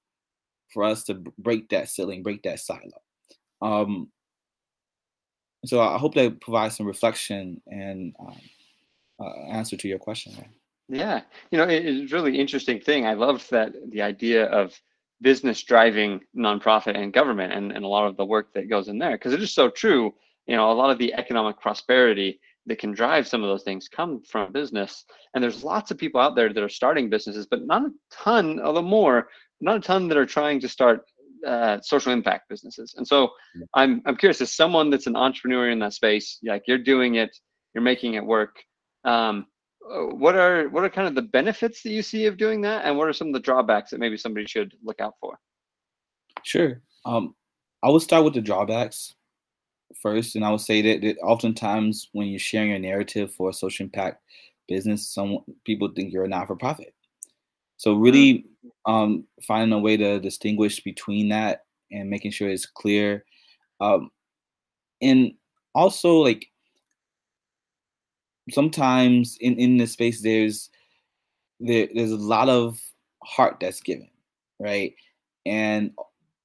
for 0.72 0.84
us 0.84 1.04
to 1.04 1.14
break 1.38 1.68
that 1.68 1.88
ceiling, 1.88 2.22
break 2.22 2.42
that 2.42 2.58
silo. 2.58 3.00
Um, 3.62 4.08
so 5.64 5.80
I 5.80 5.98
hope 5.98 6.14
that 6.14 6.40
provides 6.40 6.76
some 6.76 6.86
reflection 6.86 7.62
and 7.66 8.14
um, 8.18 8.40
uh, 9.20 9.50
answer 9.50 9.76
to 9.76 9.88
your 9.88 9.98
question. 9.98 10.32
Yeah, 10.88 11.22
you 11.50 11.58
know, 11.58 11.64
it's 11.64 12.12
really 12.12 12.38
interesting 12.38 12.80
thing. 12.80 13.06
I 13.06 13.14
loved 13.14 13.50
that 13.50 13.72
the 13.90 14.02
idea 14.02 14.46
of 14.46 14.78
business 15.22 15.62
driving 15.62 16.20
nonprofit 16.36 16.98
and 16.98 17.12
government 17.12 17.52
and, 17.52 17.72
and 17.72 17.84
a 17.84 17.88
lot 17.88 18.06
of 18.06 18.16
the 18.16 18.24
work 18.24 18.52
that 18.52 18.68
goes 18.68 18.88
in 18.88 18.98
there 18.98 19.12
because 19.12 19.32
it 19.32 19.42
is 19.42 19.54
so 19.54 19.70
true. 19.70 20.12
You 20.46 20.56
know, 20.56 20.70
a 20.70 20.74
lot 20.74 20.90
of 20.90 20.98
the 20.98 21.14
economic 21.14 21.58
prosperity 21.58 22.38
that 22.66 22.78
can 22.78 22.92
drive 22.92 23.28
some 23.28 23.42
of 23.42 23.48
those 23.48 23.62
things 23.62 23.88
come 23.88 24.22
from 24.22 24.52
business. 24.52 25.04
And 25.34 25.42
there's 25.42 25.64
lots 25.64 25.90
of 25.90 25.98
people 25.98 26.20
out 26.20 26.34
there 26.34 26.52
that 26.52 26.62
are 26.62 26.68
starting 26.68 27.10
businesses, 27.10 27.46
but 27.46 27.66
not 27.66 27.82
a 27.82 27.90
ton, 28.10 28.60
although 28.60 28.82
more, 28.82 29.28
not 29.60 29.76
a 29.76 29.80
ton 29.80 30.08
that 30.08 30.16
are 30.16 30.26
trying 30.26 30.60
to 30.60 30.68
start 30.68 31.02
uh, 31.46 31.78
social 31.82 32.12
impact 32.12 32.48
businesses. 32.48 32.94
And 32.96 33.06
so 33.06 33.30
I'm 33.74 34.00
I'm 34.06 34.16
curious 34.16 34.40
as 34.40 34.52
someone 34.52 34.90
that's 34.90 35.06
an 35.06 35.16
entrepreneur 35.16 35.70
in 35.70 35.78
that 35.80 35.92
space, 35.92 36.38
like 36.44 36.64
you're 36.66 36.78
doing 36.78 37.16
it, 37.16 37.36
you're 37.74 37.82
making 37.84 38.14
it 38.14 38.24
work. 38.24 38.56
Um, 39.04 39.46
uh, 39.90 40.14
what 40.14 40.34
are 40.34 40.68
what 40.70 40.84
are 40.84 40.88
kind 40.88 41.06
of 41.06 41.14
the 41.14 41.22
benefits 41.22 41.82
that 41.82 41.90
you 41.90 42.02
see 42.02 42.24
of 42.26 42.38
doing 42.38 42.62
that, 42.62 42.86
and 42.86 42.96
what 42.96 43.08
are 43.08 43.12
some 43.12 43.28
of 43.28 43.34
the 43.34 43.40
drawbacks 43.40 43.90
that 43.90 44.00
maybe 44.00 44.16
somebody 44.16 44.46
should 44.46 44.72
look 44.82 45.00
out 45.00 45.14
for? 45.20 45.38
Sure. 46.42 46.80
Um, 47.04 47.34
I 47.82 47.90
would 47.90 48.00
start 48.00 48.24
with 48.24 48.32
the 48.32 48.40
drawbacks 48.40 49.14
first, 50.00 50.36
and 50.36 50.44
I 50.44 50.50
would 50.50 50.60
say 50.60 50.82
that, 50.82 51.02
that 51.02 51.18
oftentimes 51.22 52.08
when 52.12 52.28
you're 52.28 52.38
sharing 52.38 52.72
a 52.72 52.78
narrative 52.78 53.32
for 53.32 53.50
a 53.50 53.54
social 53.54 53.84
impact 53.84 54.22
business, 54.68 55.06
some 55.08 55.38
people 55.64 55.88
think 55.94 56.12
you're 56.12 56.24
a 56.24 56.28
not-for-profit. 56.28 56.94
So 57.76 57.94
really 57.94 58.46
um, 58.86 59.24
finding 59.42 59.76
a 59.76 59.78
way 59.78 59.96
to 59.96 60.20
distinguish 60.20 60.82
between 60.82 61.28
that 61.30 61.64
and 61.90 62.08
making 62.08 62.30
sure 62.30 62.48
it's 62.48 62.66
clear. 62.66 63.24
Um, 63.80 64.10
and 65.02 65.32
also 65.74 66.14
like 66.14 66.46
sometimes 68.50 69.36
in, 69.40 69.58
in 69.58 69.76
this 69.76 69.92
space 69.92 70.22
there's 70.22 70.70
there, 71.60 71.88
there's 71.94 72.12
a 72.12 72.16
lot 72.16 72.48
of 72.48 72.80
heart 73.22 73.58
that's 73.60 73.80
given, 73.80 74.08
right? 74.58 74.94
And 75.44 75.92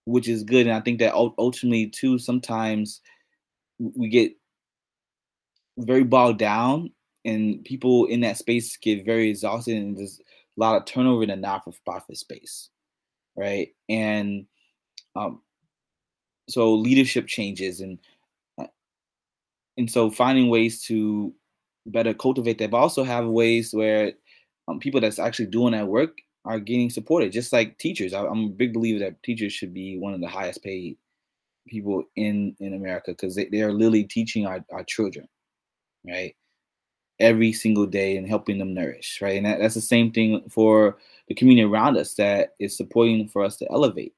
which 0.05 0.27
is 0.27 0.43
good. 0.43 0.65
And 0.65 0.75
I 0.75 0.81
think 0.81 0.99
that 0.99 1.13
ultimately 1.13 1.87
too, 1.87 2.17
sometimes 2.17 3.01
we 3.79 4.09
get 4.09 4.33
very 5.77 6.03
bogged 6.03 6.39
down 6.39 6.91
and 7.25 7.63
people 7.63 8.05
in 8.05 8.21
that 8.21 8.37
space 8.37 8.77
get 8.77 9.05
very 9.05 9.29
exhausted 9.29 9.77
and 9.77 9.97
there's 9.97 10.19
a 10.19 10.59
lot 10.59 10.75
of 10.75 10.85
turnover 10.85 11.23
in 11.23 11.29
the 11.29 11.35
not-for-profit 11.35 12.17
space, 12.17 12.69
right? 13.35 13.69
And 13.87 14.45
um, 15.15 15.41
so 16.49 16.73
leadership 16.75 17.27
changes 17.27 17.79
and 17.79 17.97
uh, 18.57 18.67
and 19.77 19.89
so 19.89 20.11
finding 20.11 20.49
ways 20.49 20.81
to 20.83 21.33
better 21.85 22.13
cultivate 22.13 22.57
that, 22.59 22.71
but 22.71 22.77
also 22.77 23.03
have 23.03 23.25
ways 23.25 23.73
where 23.73 24.13
um, 24.67 24.79
people 24.79 24.99
that's 24.99 25.19
actually 25.19 25.47
doing 25.47 25.71
that 25.71 25.87
work 25.87 26.17
are 26.45 26.59
getting 26.59 26.89
supported, 26.89 27.31
just 27.31 27.53
like 27.53 27.77
teachers. 27.77 28.13
I, 28.13 28.25
am 28.25 28.45
a 28.45 28.49
big 28.49 28.73
believer 28.73 28.99
that 28.99 29.21
teachers 29.23 29.53
should 29.53 29.73
be 29.73 29.97
one 29.97 30.13
of 30.13 30.21
the 30.21 30.27
highest 30.27 30.63
paid 30.63 30.97
people 31.69 32.03
in 32.15 32.55
in 32.59 32.73
America 32.73 33.11
because 33.11 33.35
they, 33.35 33.45
they 33.45 33.61
are 33.61 33.73
literally 33.73 34.03
teaching 34.03 34.45
our, 34.45 34.63
our 34.71 34.83
children, 34.83 35.27
right? 36.07 36.35
every 37.19 37.51
single 37.51 37.85
day 37.85 38.17
and 38.17 38.27
helping 38.27 38.57
them 38.57 38.73
nourish, 38.73 39.19
right? 39.21 39.37
And 39.37 39.45
that, 39.45 39.59
that's 39.59 39.75
the 39.75 39.81
same 39.81 40.11
thing 40.11 40.41
for 40.49 40.97
the 41.27 41.35
community 41.35 41.65
around 41.65 41.97
us 41.97 42.13
that 42.15 42.53
is 42.59 42.75
supporting 42.75 43.27
for 43.27 43.43
us 43.43 43.57
to 43.57 43.69
elevate. 43.71 44.13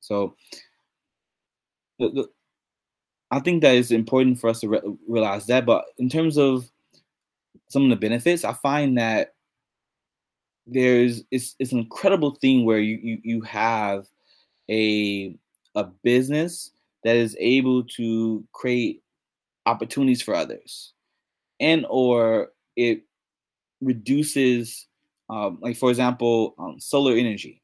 So, 0.00 0.36
the, 1.98 2.08
the, 2.10 2.30
I 3.30 3.40
think 3.40 3.62
that 3.62 3.74
is 3.74 3.90
important 3.90 4.38
for 4.38 4.50
us 4.50 4.60
to 4.60 4.68
re- 4.68 4.96
realize 5.08 5.46
that. 5.46 5.64
But 5.64 5.86
in 5.98 6.08
terms 6.08 6.36
of 6.36 6.70
some 7.68 7.84
of 7.84 7.90
the 7.90 7.96
benefits, 7.96 8.44
I 8.44 8.52
find 8.52 8.98
that 8.98 9.34
there's 10.66 11.22
it's 11.30 11.54
it's 11.58 11.72
an 11.72 11.78
incredible 11.78 12.32
thing 12.32 12.64
where 12.64 12.78
you 12.78 12.98
you, 13.02 13.18
you 13.22 13.40
have 13.42 14.06
a 14.70 15.36
a 15.74 15.84
business 16.02 16.70
that 17.04 17.16
is 17.16 17.36
able 17.38 17.84
to 17.84 18.44
create 18.52 19.02
opportunities 19.66 20.22
for 20.22 20.34
others. 20.34 20.92
And 21.60 21.86
or 21.88 22.48
it 22.76 23.02
reduces 23.80 24.86
um, 25.30 25.58
like 25.60 25.76
for 25.76 25.90
example 25.90 26.54
um, 26.58 26.80
solar 26.80 27.16
energy. 27.16 27.62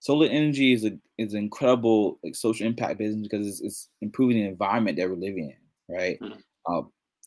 Solar 0.00 0.26
energy 0.26 0.72
is 0.72 0.84
a 0.84 0.96
is 1.18 1.34
an 1.34 1.40
incredible 1.40 2.18
like 2.22 2.36
social 2.36 2.66
impact 2.66 2.98
business 2.98 3.26
because 3.28 3.46
it's, 3.46 3.60
it's 3.60 3.88
improving 4.00 4.36
the 4.36 4.48
environment 4.48 4.96
that 4.96 5.08
we're 5.08 5.16
living 5.16 5.50
in 5.50 5.94
right? 5.94 6.20
Mm-hmm. 6.20 6.38
uh, 6.72 6.82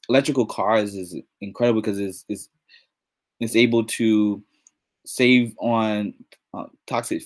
electrical 0.09 0.45
cars 0.45 0.95
is 0.95 1.15
incredible 1.41 1.81
because 1.81 1.99
it's, 1.99 2.25
it's 2.29 2.49
it's 3.39 3.55
able 3.55 3.83
to 3.83 4.41
save 5.05 5.55
on 5.59 6.13
uh, 6.53 6.65
toxic 6.87 7.23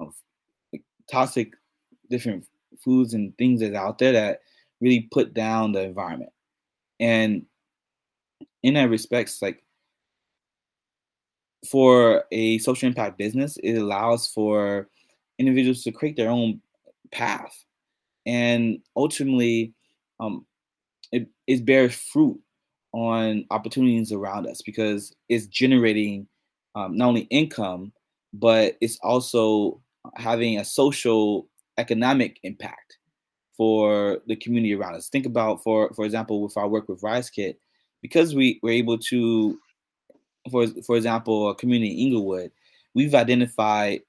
uh, 0.00 0.06
toxic 1.10 1.52
different 2.08 2.44
foods 2.84 3.14
and 3.14 3.36
things 3.38 3.60
that's 3.60 3.74
out 3.74 3.98
there 3.98 4.12
that 4.12 4.40
really 4.80 5.08
put 5.12 5.34
down 5.34 5.72
the 5.72 5.82
environment. 5.82 6.32
And 6.98 7.46
in 8.62 8.74
that 8.74 8.90
respects, 8.90 9.42
like 9.42 9.62
for 11.70 12.24
a 12.32 12.58
social 12.58 12.88
impact 12.88 13.18
business, 13.18 13.56
it 13.62 13.74
allows 13.74 14.28
for 14.28 14.88
individuals 15.38 15.82
to 15.82 15.92
create 15.92 16.16
their 16.16 16.30
own 16.30 16.60
path, 17.12 17.64
and 18.26 18.78
ultimately, 18.96 19.74
um, 20.20 20.46
it, 21.12 21.28
it 21.46 21.64
bears 21.64 21.94
fruit 21.94 22.40
on 22.92 23.44
opportunities 23.50 24.12
around 24.12 24.46
us 24.46 24.62
because 24.62 25.14
it's 25.28 25.46
generating 25.46 26.26
um, 26.74 26.96
not 26.96 27.08
only 27.08 27.22
income, 27.22 27.92
but 28.32 28.76
it's 28.80 28.98
also 29.02 29.80
having 30.16 30.58
a 30.58 30.64
social 30.64 31.48
economic 31.80 32.38
impact 32.42 32.98
for 33.56 34.18
the 34.26 34.36
community 34.36 34.74
around 34.74 34.94
us. 34.94 35.08
Think 35.08 35.26
about, 35.26 35.62
for 35.62 35.92
for 35.94 36.04
example, 36.04 36.42
with 36.42 36.56
our 36.56 36.68
work 36.68 36.88
with 36.88 37.02
Rise 37.02 37.30
Kit, 37.30 37.58
because 38.02 38.34
we 38.34 38.60
were 38.62 38.70
able 38.70 38.98
to, 38.98 39.58
for 40.50 40.66
for 40.86 40.96
example, 40.96 41.50
a 41.50 41.54
community 41.54 41.92
in 41.92 42.06
Englewood, 42.06 42.52
we've 42.94 43.14
identified 43.14 44.00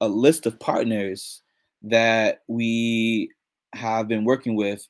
a 0.00 0.08
list 0.08 0.46
of 0.46 0.60
partners 0.60 1.42
that 1.82 2.42
we 2.48 3.30
have 3.74 4.08
been 4.08 4.24
working 4.24 4.56
with 4.56 4.86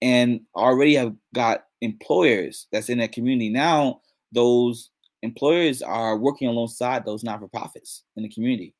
and 0.00 0.40
already 0.54 0.94
have 0.94 1.14
got 1.34 1.64
employers 1.80 2.66
that's 2.72 2.88
in 2.88 2.98
that 2.98 3.12
community. 3.12 3.48
Now 3.48 4.00
those 4.32 4.90
employers 5.22 5.82
are 5.82 6.16
working 6.16 6.48
alongside 6.48 7.04
those 7.04 7.24
not-for-profits 7.24 8.04
in 8.16 8.22
the 8.22 8.28
community, 8.28 8.74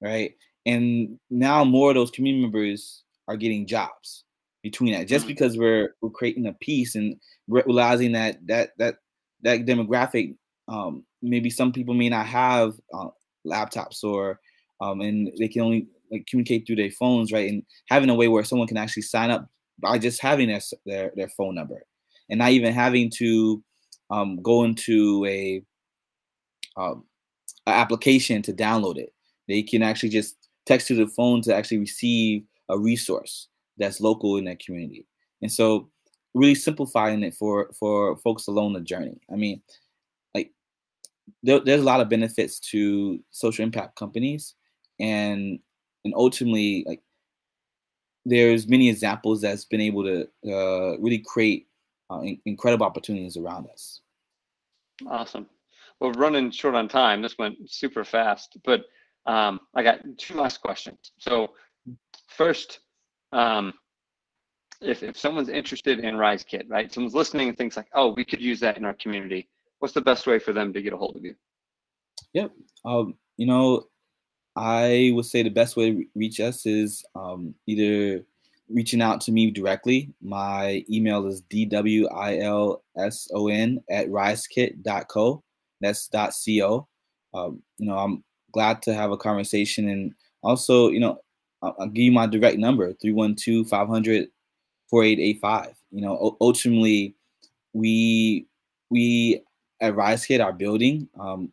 right? 0.00 0.34
And 0.68 1.18
now 1.30 1.64
more 1.64 1.90
of 1.90 1.94
those 1.94 2.10
community 2.10 2.42
members 2.42 3.02
are 3.26 3.36
getting 3.36 3.66
jobs 3.66 4.24
between 4.62 4.92
that 4.92 5.06
just 5.06 5.24
mm. 5.24 5.28
because 5.28 5.56
we're 5.56 5.94
we're 6.00 6.10
creating 6.10 6.46
a 6.46 6.52
piece 6.54 6.94
and 6.94 7.16
realizing 7.46 8.12
that 8.12 8.38
that 8.46 8.70
that 8.78 8.96
that 9.42 9.66
demographic 9.66 10.34
um, 10.68 11.04
maybe 11.22 11.48
some 11.48 11.72
people 11.72 11.94
may 11.94 12.08
not 12.08 12.26
have 12.26 12.74
uh, 12.92 13.08
laptops 13.46 14.02
or 14.02 14.40
um, 14.80 15.00
and 15.00 15.30
they 15.38 15.48
can 15.48 15.62
only 15.62 15.86
like, 16.10 16.26
communicate 16.28 16.66
through 16.66 16.76
their 16.76 16.90
phones 16.90 17.32
right 17.32 17.48
and 17.48 17.62
having 17.88 18.10
a 18.10 18.14
way 18.14 18.28
where 18.28 18.44
someone 18.44 18.68
can 18.68 18.76
actually 18.76 19.02
sign 19.02 19.30
up 19.30 19.48
by 19.78 19.96
just 19.96 20.20
having 20.20 20.48
their 20.48 20.60
their, 20.84 21.12
their 21.14 21.28
phone 21.28 21.54
number 21.54 21.82
and 22.28 22.38
not 22.38 22.50
even 22.50 22.74
having 22.74 23.10
to 23.10 23.62
um, 24.10 24.42
go 24.42 24.64
into 24.64 25.24
a 25.26 25.62
um, 26.76 27.04
application 27.66 28.42
to 28.42 28.52
download 28.52 28.98
it. 28.98 29.12
They 29.48 29.62
can 29.62 29.82
actually 29.82 30.10
just 30.10 30.36
text 30.68 30.86
to 30.88 30.94
the 30.94 31.08
phone 31.08 31.40
to 31.42 31.54
actually 31.54 31.78
receive 31.78 32.44
a 32.68 32.78
resource 32.78 33.48
that's 33.78 34.00
local 34.00 34.36
in 34.36 34.44
that 34.44 34.60
community. 34.60 35.06
And 35.40 35.50
so 35.50 35.88
really 36.34 36.54
simplifying 36.54 37.22
it 37.22 37.34
for 37.34 37.70
for 37.78 38.16
folks 38.18 38.46
along 38.46 38.74
the 38.74 38.80
journey. 38.80 39.18
I 39.32 39.36
mean, 39.36 39.62
like 40.34 40.52
there, 41.42 41.60
there's 41.60 41.80
a 41.80 41.84
lot 41.84 42.00
of 42.00 42.10
benefits 42.10 42.60
to 42.70 43.18
social 43.30 43.64
impact 43.64 43.96
companies 43.96 44.54
and 45.00 45.58
and 46.04 46.14
ultimately 46.14 46.84
like 46.86 47.02
there's 48.26 48.68
many 48.68 48.90
examples 48.90 49.40
that's 49.40 49.64
been 49.64 49.80
able 49.80 50.04
to 50.04 50.28
uh, 50.46 50.98
really 50.98 51.24
create 51.26 51.66
uh, 52.10 52.20
in- 52.20 52.40
incredible 52.44 52.84
opportunities 52.84 53.38
around 53.38 53.66
us. 53.72 54.02
Awesome. 55.08 55.46
Well, 56.00 56.12
running 56.12 56.50
short 56.50 56.74
on 56.74 56.88
time, 56.88 57.22
this 57.22 57.38
went 57.38 57.56
super 57.70 58.04
fast, 58.04 58.58
but 58.64 58.84
um, 59.26 59.60
I 59.74 59.82
got 59.82 60.00
two 60.16 60.34
last 60.34 60.60
questions. 60.60 61.12
So, 61.18 61.48
first, 62.28 62.80
um, 63.32 63.72
if, 64.80 65.02
if 65.02 65.16
someone's 65.18 65.48
interested 65.48 66.00
in 66.00 66.14
RiseKit, 66.14 66.64
right? 66.68 66.92
Someone's 66.92 67.14
listening 67.14 67.48
and 67.48 67.58
thinks 67.58 67.76
like, 67.76 67.88
oh, 67.94 68.14
we 68.14 68.24
could 68.24 68.40
use 68.40 68.60
that 68.60 68.76
in 68.76 68.84
our 68.84 68.94
community. 68.94 69.48
What's 69.80 69.94
the 69.94 70.00
best 70.00 70.26
way 70.26 70.38
for 70.38 70.52
them 70.52 70.72
to 70.72 70.82
get 70.82 70.92
a 70.92 70.96
hold 70.96 71.16
of 71.16 71.24
you? 71.24 71.34
Yep. 72.32 72.52
Um, 72.84 73.14
you 73.36 73.46
know, 73.46 73.84
I 74.56 75.12
would 75.14 75.26
say 75.26 75.42
the 75.42 75.50
best 75.50 75.76
way 75.76 75.92
to 75.92 76.04
reach 76.14 76.40
us 76.40 76.66
is 76.66 77.04
um, 77.14 77.54
either 77.66 78.24
reaching 78.68 79.00
out 79.00 79.20
to 79.22 79.32
me 79.32 79.50
directly. 79.50 80.12
My 80.20 80.84
email 80.90 81.26
is 81.26 81.42
dwilson 81.42 82.78
at 83.90 84.08
risekit.co. 84.08 85.42
That's 85.80 86.08
dot 86.08 86.32
.co. 86.44 86.88
Um, 87.34 87.62
you 87.78 87.86
know, 87.86 87.98
I'm 87.98 88.24
glad 88.52 88.82
to 88.82 88.94
have 88.94 89.10
a 89.10 89.16
conversation 89.16 89.88
and 89.88 90.14
also, 90.42 90.88
you 90.88 91.00
know, 91.00 91.20
I'll, 91.62 91.76
I'll 91.80 91.88
give 91.88 92.04
you 92.04 92.12
my 92.12 92.26
direct 92.26 92.58
number 92.58 92.92
312 92.94 93.68
500 93.68 94.28
4885. 94.90 95.74
You 95.90 96.02
know, 96.02 96.36
ultimately, 96.40 97.14
we 97.72 98.46
we 98.90 99.42
at 99.80 99.94
RiseKit, 99.94 100.44
our 100.44 100.52
building, 100.52 101.08
um, 101.18 101.52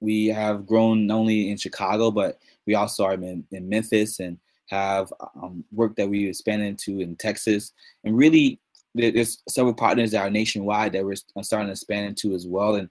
we 0.00 0.26
have 0.26 0.66
grown 0.66 1.06
not 1.06 1.16
only 1.16 1.50
in 1.50 1.56
Chicago, 1.56 2.10
but 2.10 2.38
we 2.66 2.74
also 2.74 3.04
are 3.04 3.14
in, 3.14 3.44
in 3.50 3.68
Memphis 3.68 4.20
and 4.20 4.38
have 4.66 5.12
um, 5.42 5.64
work 5.72 5.94
that 5.96 6.08
we 6.08 6.28
expand 6.28 6.62
into 6.62 7.00
in 7.00 7.16
Texas. 7.16 7.72
And 8.04 8.16
really, 8.16 8.60
there's 8.94 9.42
several 9.48 9.74
partners 9.74 10.12
that 10.12 10.22
are 10.22 10.30
nationwide 10.30 10.92
that 10.92 11.04
we're 11.04 11.16
starting 11.42 11.68
to 11.68 11.72
expand 11.72 12.06
into 12.06 12.34
as 12.34 12.46
well. 12.46 12.76
And 12.76 12.88
uh, 12.88 12.90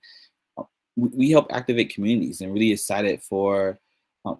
we 0.95 1.31
help 1.31 1.47
activate 1.51 1.93
communities 1.93 2.41
and 2.41 2.53
really 2.53 2.71
excited 2.71 3.21
for 3.21 3.79
um, 4.23 4.39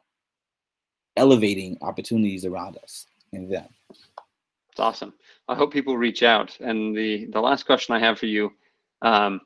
elevating 1.18 1.78
opportunities 1.82 2.46
around 2.46 2.78
us 2.78 3.06
and 3.34 3.52
them. 3.52 3.68
It's 3.90 4.80
awesome. 4.80 5.14
I 5.48 5.56
hope 5.56 5.72
people 5.72 5.98
reach 5.98 6.24
out. 6.24 6.58
And 6.60 6.96
the 6.96 7.28
the 7.28 7.40
last 7.40 7.66
question 7.66 7.96
I 7.96 8.00
have 8.00 8.20
for 8.20 8.26
you 8.26 8.52
um, 9.02 9.42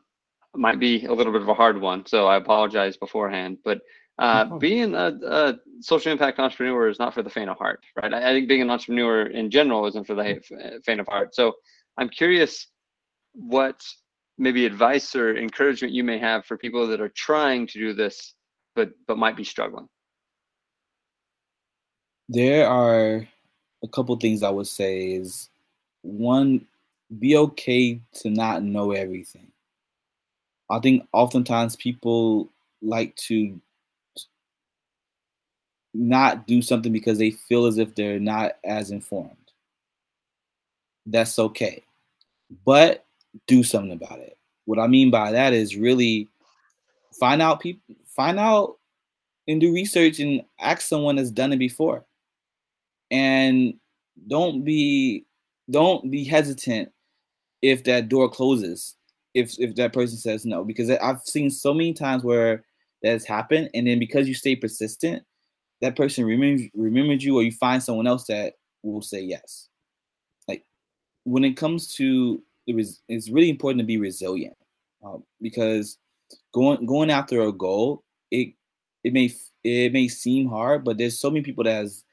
might 0.55 0.79
be 0.79 1.05
a 1.05 1.13
little 1.13 1.33
bit 1.33 1.41
of 1.41 1.49
a 1.49 1.53
hard 1.53 1.79
one, 1.79 2.05
so 2.05 2.27
I 2.27 2.37
apologize 2.37 2.97
beforehand. 2.97 3.57
But 3.63 3.81
uh, 4.17 4.57
being 4.57 4.95
a, 4.95 5.17
a, 5.25 5.59
social 5.79 6.11
impact 6.11 6.39
entrepreneur 6.39 6.89
is 6.89 6.99
not 6.99 7.13
for 7.13 7.23
the 7.23 7.29
faint 7.29 7.49
of 7.49 7.57
heart, 7.57 7.81
right? 8.01 8.13
I, 8.13 8.29
I, 8.29 8.33
think 8.33 8.49
being 8.49 8.61
an 8.61 8.69
entrepreneur 8.69 9.27
in 9.27 9.49
general 9.49 9.85
isn't 9.85 10.05
for 10.05 10.13
the 10.13 10.81
faint 10.83 10.99
of 10.99 11.07
heart. 11.07 11.33
So 11.33 11.53
I'm 11.97 12.09
curious 12.09 12.67
what 13.33 13.81
maybe 14.39 14.65
advice 14.65 15.15
or 15.15 15.35
encouragement 15.35 15.93
you 15.93 16.03
may 16.03 16.17
have 16.17 16.45
for 16.45 16.57
people 16.57 16.87
that 16.87 17.01
are 17.01 17.09
trying 17.09 17.67
to 17.67 17.77
do 17.77 17.93
this 17.93 18.33
but 18.75 18.91
but 19.07 19.17
might 19.17 19.35
be 19.35 19.43
struggling. 19.43 19.87
There 22.29 22.67
are 22.67 23.27
a 23.83 23.87
couple 23.87 24.15
things 24.15 24.43
I 24.43 24.49
would 24.49 24.67
say 24.67 25.11
is 25.11 25.49
one, 26.01 26.65
be 27.19 27.35
okay 27.35 27.99
to 28.21 28.29
not 28.29 28.63
know 28.63 28.91
everything. 28.91 29.51
I 30.69 30.79
think 30.79 31.07
oftentimes 31.11 31.75
people 31.75 32.49
like 32.81 33.15
to 33.15 33.59
not 35.93 36.45
do 36.45 36.61
something 36.61 36.93
because 36.93 37.17
they 37.17 37.31
feel 37.31 37.65
as 37.65 37.77
if 37.79 37.95
they're 37.95 38.19
not 38.19 38.53
as 38.63 38.91
informed. 38.91 39.35
That's 41.05 41.39
okay. 41.39 41.83
But 42.63 43.05
do 43.47 43.63
something 43.63 43.91
about 43.91 44.19
it. 44.19 44.37
What 44.65 44.79
I 44.79 44.87
mean 44.87 45.11
by 45.11 45.31
that 45.31 45.53
is 45.53 45.75
really 45.75 46.27
find 47.19 47.41
out 47.41 47.59
people 47.59 47.95
find 48.07 48.39
out 48.39 48.77
and 49.47 49.59
do 49.59 49.73
research 49.73 50.19
and 50.19 50.43
ask 50.59 50.81
someone 50.81 51.15
that's 51.15 51.31
done 51.31 51.51
it 51.51 51.57
before. 51.57 52.05
And 53.11 53.73
don't 54.27 54.63
be 54.63 55.25
don't 55.69 56.11
be 56.11 56.23
hesitant 56.23 56.91
if 57.61 57.83
that 57.83 58.09
door 58.09 58.29
closes 58.29 58.95
if 59.33 59.57
if 59.59 59.75
that 59.75 59.93
person 59.93 60.17
says 60.17 60.45
no 60.45 60.63
because 60.63 60.89
i've 60.89 61.21
seen 61.21 61.49
so 61.49 61.73
many 61.73 61.93
times 61.93 62.23
where 62.23 62.63
that's 63.01 63.25
happened 63.25 63.69
and 63.73 63.87
then 63.87 63.99
because 63.99 64.27
you 64.27 64.33
stay 64.33 64.55
persistent 64.55 65.23
that 65.81 65.95
person 65.95 66.25
remembers 66.25 66.67
remembers 66.73 67.23
you 67.23 67.37
or 67.37 67.43
you 67.43 67.51
find 67.51 67.81
someone 67.81 68.07
else 68.07 68.25
that 68.25 68.53
will 68.83 69.01
say 69.01 69.21
yes 69.21 69.69
like 70.47 70.65
when 71.23 71.45
it 71.45 71.55
comes 71.55 71.93
to 71.93 72.41
was 72.75 73.01
it's 73.07 73.29
really 73.29 73.49
important 73.49 73.79
to 73.79 73.85
be 73.85 73.97
resilient 73.97 74.55
uh, 75.05 75.17
because 75.41 75.97
going 76.53 76.85
going 76.85 77.09
after 77.09 77.41
a 77.41 77.51
goal 77.51 78.03
it 78.31 78.53
it 79.03 79.13
may 79.13 79.33
it 79.63 79.93
may 79.93 80.07
seem 80.07 80.47
hard 80.47 80.83
but 80.83 80.97
there's 80.97 81.19
so 81.19 81.29
many 81.29 81.41
people 81.41 81.63
that 81.63 81.75
has 81.75 82.03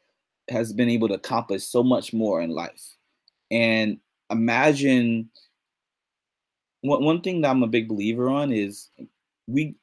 has 0.48 0.72
been 0.72 0.88
able 0.88 1.08
to 1.08 1.14
accomplish 1.14 1.64
so 1.64 1.82
much 1.82 2.12
more 2.12 2.40
in 2.40 2.50
life 2.50 2.96
and 3.50 3.98
imagine 4.30 5.28
one, 6.80 7.04
one 7.04 7.20
thing 7.20 7.40
that 7.40 7.50
I'm 7.50 7.62
a 7.62 7.68
big 7.68 7.88
believer 7.88 8.28
on 8.28 8.52
is 8.52 8.90
we 9.46 9.74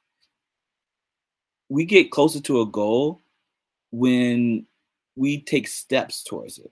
we 1.70 1.86
get 1.86 2.12
closer 2.12 2.40
to 2.42 2.62
a 2.62 2.66
goal 2.66 3.22
when 3.92 4.66
we 5.16 5.42
take 5.42 5.68
steps 5.68 6.24
towards 6.24 6.58
it. 6.58 6.72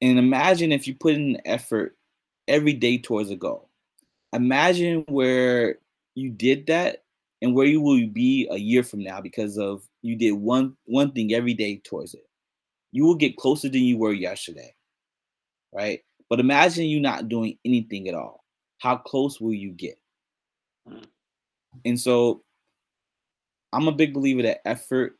And 0.00 0.18
imagine 0.18 0.72
if 0.72 0.86
you 0.86 0.94
put 0.94 1.14
in 1.14 1.40
effort 1.44 1.96
every 2.48 2.72
day 2.72 2.98
towards 2.98 3.30
a 3.30 3.36
goal. 3.36 3.68
Imagine 4.32 5.04
where 5.08 5.76
you 6.14 6.30
did 6.30 6.66
that 6.66 7.04
and 7.40 7.54
where 7.54 7.66
you 7.66 7.80
will 7.80 8.06
be 8.08 8.48
a 8.50 8.56
year 8.56 8.82
from 8.82 9.02
now 9.02 9.20
because 9.20 9.58
of 9.58 9.82
you 10.02 10.16
did 10.16 10.32
one 10.32 10.76
one 10.84 11.12
thing 11.12 11.34
every 11.34 11.54
day 11.54 11.80
towards 11.84 12.14
it. 12.14 12.26
You 12.92 13.04
will 13.04 13.14
get 13.14 13.36
closer 13.36 13.68
than 13.68 13.82
you 13.82 13.98
were 13.98 14.12
yesterday 14.12 14.74
right? 15.72 16.00
But 16.28 16.40
imagine 16.40 16.84
you 16.84 17.00
not 17.00 17.28
doing 17.28 17.58
anything 17.64 18.08
at 18.08 18.14
all. 18.14 18.44
How 18.78 18.96
close 18.96 19.40
will 19.40 19.54
you 19.54 19.70
get? 19.70 19.98
Mm. 20.88 21.06
And 21.84 22.00
so 22.00 22.42
I'm 23.72 23.88
a 23.88 23.92
big 23.92 24.14
believer 24.14 24.42
that 24.42 24.66
effort 24.66 25.18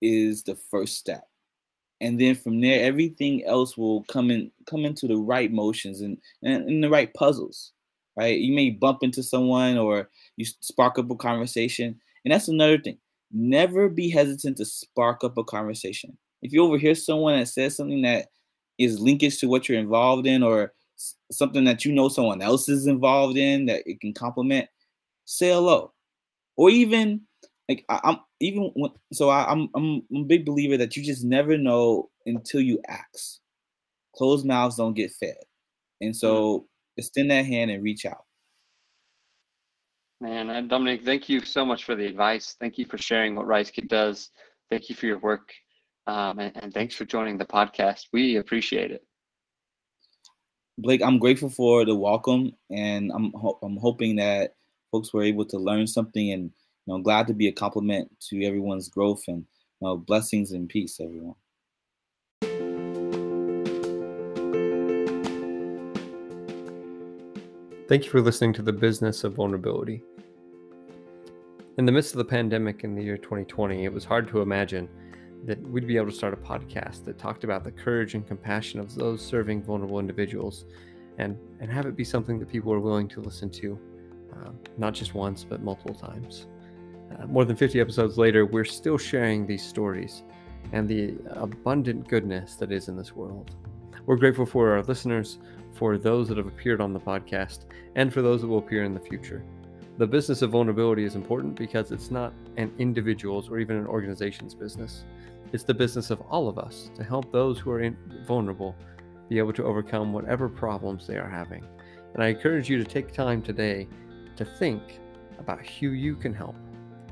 is 0.00 0.42
the 0.42 0.54
first 0.54 0.96
step. 0.96 1.26
And 2.00 2.20
then 2.20 2.34
from 2.34 2.60
there, 2.60 2.84
everything 2.84 3.44
else 3.44 3.76
will 3.76 4.04
come 4.04 4.30
in 4.30 4.50
come 4.66 4.84
into 4.84 5.08
the 5.08 5.16
right 5.16 5.52
motions 5.52 6.00
and, 6.00 6.18
and, 6.42 6.68
and 6.68 6.84
the 6.84 6.90
right 6.90 7.12
puzzles. 7.14 7.72
Right. 8.16 8.38
You 8.38 8.52
may 8.52 8.70
bump 8.70 9.02
into 9.02 9.22
someone 9.22 9.78
or 9.78 10.10
you 10.36 10.44
spark 10.60 10.98
up 10.98 11.10
a 11.10 11.14
conversation. 11.14 12.00
And 12.24 12.34
that's 12.34 12.48
another 12.48 12.78
thing. 12.78 12.98
Never 13.32 13.88
be 13.88 14.10
hesitant 14.10 14.56
to 14.56 14.64
spark 14.64 15.22
up 15.22 15.38
a 15.38 15.44
conversation. 15.44 16.16
If 16.42 16.52
you 16.52 16.62
overhear 16.64 16.94
someone 16.94 17.38
that 17.38 17.46
says 17.46 17.76
something 17.76 18.02
that 18.02 18.26
is 18.78 19.00
linkage 19.00 19.38
to 19.38 19.48
what 19.48 19.68
you're 19.68 19.78
involved 19.78 20.26
in 20.26 20.42
or 20.42 20.72
something 21.30 21.64
that 21.64 21.84
you 21.84 21.92
know 21.92 22.08
someone 22.08 22.42
else 22.42 22.68
is 22.68 22.86
involved 22.86 23.36
in 23.36 23.66
that 23.66 23.82
it 23.86 24.00
can 24.00 24.12
complement, 24.12 24.68
say 25.24 25.50
hello. 25.50 25.92
Or 26.56 26.70
even 26.70 27.22
like 27.68 27.84
I, 27.88 28.00
am 28.04 28.20
even 28.40 28.70
when, 28.74 28.90
so 29.12 29.28
I, 29.28 29.50
I'm 29.50 29.68
I'm 29.74 30.02
a 30.14 30.22
big 30.24 30.46
believer 30.46 30.76
that 30.76 30.96
you 30.96 31.02
just 31.02 31.24
never 31.24 31.58
know 31.58 32.10
until 32.26 32.60
you 32.60 32.80
ask. 32.88 33.40
Closed 34.16 34.46
mouths 34.46 34.76
don't 34.76 34.94
get 34.94 35.12
fed, 35.12 35.36
and 36.00 36.16
so 36.16 36.60
mm. 36.60 36.64
extend 36.96 37.30
that 37.30 37.46
hand 37.46 37.70
and 37.70 37.82
reach 37.82 38.06
out. 38.06 38.24
Man, 40.20 40.66
Dominique, 40.66 41.04
thank 41.04 41.28
you 41.28 41.40
so 41.40 41.64
much 41.64 41.84
for 41.84 41.94
the 41.94 42.06
advice. 42.06 42.56
Thank 42.58 42.78
you 42.78 42.86
for 42.86 42.98
sharing 42.98 43.36
what 43.36 43.46
RiseKit 43.46 43.86
does. 43.86 44.30
Thank 44.68 44.88
you 44.88 44.96
for 44.96 45.06
your 45.06 45.18
work 45.18 45.52
um, 46.08 46.38
and, 46.38 46.56
and 46.56 46.74
thanks 46.74 46.94
for 46.94 47.04
joining 47.04 47.36
the 47.36 47.44
podcast. 47.44 48.06
We 48.12 48.36
appreciate 48.36 48.90
it. 48.90 49.04
Blake, 50.78 51.02
I'm 51.02 51.18
grateful 51.18 51.50
for 51.50 51.84
the 51.84 51.94
welcome, 51.94 52.52
and 52.70 53.12
I'm 53.12 53.32
ho- 53.32 53.58
I'm 53.62 53.76
hoping 53.76 54.16
that 54.16 54.54
folks 54.90 55.12
were 55.12 55.22
able 55.22 55.44
to 55.46 55.58
learn 55.58 55.86
something, 55.86 56.32
and 56.32 56.50
you 56.88 56.94
know, 56.94 57.02
glad 57.02 57.26
to 57.26 57.34
be 57.34 57.48
a 57.48 57.52
compliment 57.52 58.10
to 58.18 58.42
everyone's 58.44 58.88
growth, 58.88 59.22
and 59.28 59.44
you 59.80 59.86
know, 59.86 59.98
blessings 59.98 60.52
and 60.52 60.70
peace, 60.70 60.98
everyone. 61.00 61.34
Thank 67.88 68.04
you 68.04 68.10
for 68.10 68.22
listening 68.22 68.54
to 68.54 68.62
The 68.62 68.72
Business 68.72 69.22
of 69.24 69.34
Vulnerability. 69.34 70.02
In 71.76 71.84
the 71.84 71.92
midst 71.92 72.12
of 72.12 72.18
the 72.18 72.24
pandemic 72.24 72.84
in 72.84 72.94
the 72.94 73.02
year 73.02 73.18
2020, 73.18 73.84
it 73.84 73.92
was 73.92 74.06
hard 74.06 74.26
to 74.28 74.40
imagine 74.40 74.88
that 75.44 75.60
we'd 75.60 75.86
be 75.86 75.98
able 75.98 76.06
to 76.06 76.16
start 76.16 76.32
a 76.32 76.38
podcast 76.38 77.04
that 77.04 77.18
talked 77.18 77.44
about 77.44 77.64
the 77.64 77.70
courage 77.70 78.14
and 78.14 78.26
compassion 78.26 78.80
of 78.80 78.94
those 78.94 79.24
serving 79.24 79.62
vulnerable 79.62 79.98
individuals 79.98 80.64
and, 81.18 81.36
and 81.60 81.70
have 81.70 81.84
it 81.84 81.96
be 81.96 82.04
something 82.04 82.38
that 82.38 82.48
people 82.48 82.72
are 82.72 82.80
willing 82.80 83.08
to 83.08 83.20
listen 83.20 83.50
to, 83.50 83.78
uh, 84.32 84.50
not 84.78 84.94
just 84.94 85.14
once, 85.14 85.44
but 85.44 85.62
multiple 85.62 85.94
times. 85.94 86.46
Uh, 87.10 87.26
more 87.26 87.44
than 87.44 87.56
50 87.56 87.80
episodes 87.80 88.18
later, 88.18 88.46
we're 88.46 88.64
still 88.64 88.98
sharing 88.98 89.46
these 89.46 89.62
stories 89.62 90.22
and 90.72 90.88
the 90.88 91.14
abundant 91.30 92.08
goodness 92.08 92.56
that 92.56 92.72
is 92.72 92.88
in 92.88 92.96
this 92.96 93.14
world. 93.14 93.54
We're 94.06 94.16
grateful 94.16 94.46
for 94.46 94.72
our 94.72 94.82
listeners, 94.82 95.38
for 95.74 95.98
those 95.98 96.28
that 96.28 96.38
have 96.38 96.46
appeared 96.46 96.80
on 96.80 96.92
the 96.92 97.00
podcast, 97.00 97.64
and 97.94 98.12
for 98.12 98.22
those 98.22 98.42
that 98.42 98.48
will 98.48 98.58
appear 98.58 98.84
in 98.84 98.94
the 98.94 99.00
future. 99.00 99.44
The 99.98 100.06
business 100.06 100.42
of 100.42 100.50
vulnerability 100.50 101.04
is 101.04 101.14
important 101.14 101.56
because 101.56 101.90
it's 101.90 102.10
not 102.10 102.32
an 102.56 102.72
individual's 102.78 103.48
or 103.48 103.58
even 103.58 103.76
an 103.76 103.86
organization's 103.86 104.54
business. 104.54 105.04
It's 105.52 105.64
the 105.64 105.74
business 105.74 106.10
of 106.10 106.20
all 106.22 106.48
of 106.48 106.58
us 106.58 106.90
to 106.94 107.02
help 107.02 107.32
those 107.32 107.58
who 107.58 107.70
are 107.70 107.80
in, 107.80 107.96
vulnerable 108.26 108.76
be 109.28 109.38
able 109.38 109.52
to 109.54 109.64
overcome 109.64 110.12
whatever 110.12 110.48
problems 110.48 111.06
they 111.06 111.16
are 111.16 111.28
having. 111.28 111.64
And 112.14 112.22
I 112.22 112.28
encourage 112.28 112.68
you 112.68 112.78
to 112.78 112.84
take 112.84 113.12
time 113.12 113.42
today 113.42 113.86
to 114.36 114.44
think 114.44 115.00
about 115.38 115.66
who 115.66 115.90
you 115.90 116.16
can 116.16 116.32
help 116.32 116.54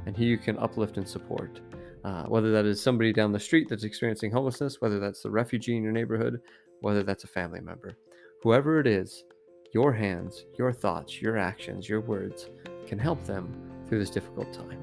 and 0.07 0.17
who 0.17 0.25
you 0.25 0.39
can 0.39 0.59
uplift 0.59 0.97
and 0.97 1.09
support. 1.09 1.61
Uh, 2.05 2.25
whether 2.25 2.53
that 2.53 2.65
is 2.65 2.81
somebody 2.81 3.13
down 3.13 3.33
the 3.33 3.41
street 3.41 3.69
that's 3.69 3.85
experiencing 3.85 4.31
homelessness, 4.31 4.81
whether 4.81 5.01
that's 5.01 5.23
the 5.23 5.31
refugee 5.31 5.77
in 5.77 5.83
your 5.83 5.93
neighborhood, 5.93 6.41
whether 6.81 7.03
that's 7.03 7.25
a 7.25 7.29
family 7.29 7.61
member. 7.61 7.97
Whoever 8.43 8.79
it 8.79 8.87
is, 8.87 9.25
your 9.73 9.93
hands, 9.93 10.47
your 10.57 10.73
thoughts, 10.73 11.21
your 11.21 11.37
actions, 11.37 11.89
your 11.89 12.01
words 12.01 12.49
can 12.87 12.99
help 12.99 13.25
them 13.25 13.53
through 13.89 13.99
this 13.99 14.11
difficult 14.11 14.53
time. 14.53 14.83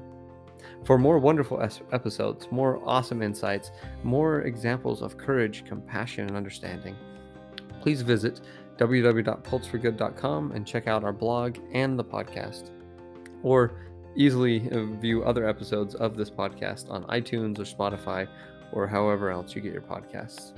For 0.84 0.98
more 0.98 1.18
wonderful 1.18 1.62
es- 1.62 1.80
episodes, 1.92 2.48
more 2.50 2.82
awesome 2.84 3.22
insights, 3.22 3.70
more 4.02 4.42
examples 4.42 5.00
of 5.00 5.16
courage, 5.16 5.64
compassion, 5.64 6.26
and 6.26 6.36
understanding, 6.36 6.94
please 7.80 8.02
visit 8.02 8.40
www.pulseforgood.com 8.76 10.52
and 10.52 10.66
check 10.66 10.86
out 10.86 11.04
our 11.04 11.12
blog 11.12 11.58
and 11.72 11.98
the 11.98 12.04
podcast. 12.04 12.70
Or 13.42 13.83
easily 14.16 14.70
uh, 14.70 14.84
view 14.84 15.24
other 15.24 15.48
episodes 15.48 15.94
of 15.94 16.16
this 16.16 16.30
podcast 16.30 16.90
on 16.90 17.04
iTunes 17.04 17.58
or 17.58 17.62
Spotify 17.62 18.28
or 18.72 18.86
however 18.86 19.30
else 19.30 19.54
you 19.54 19.60
get 19.60 19.72
your 19.72 19.82
podcasts. 19.82 20.52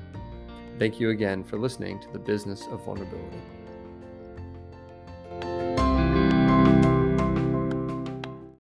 Thank 0.78 1.00
you 1.00 1.10
again 1.10 1.42
for 1.44 1.58
listening 1.58 2.00
to 2.00 2.12
the 2.12 2.18
Business 2.18 2.66
of 2.70 2.84
Vulnerability. 2.84 3.55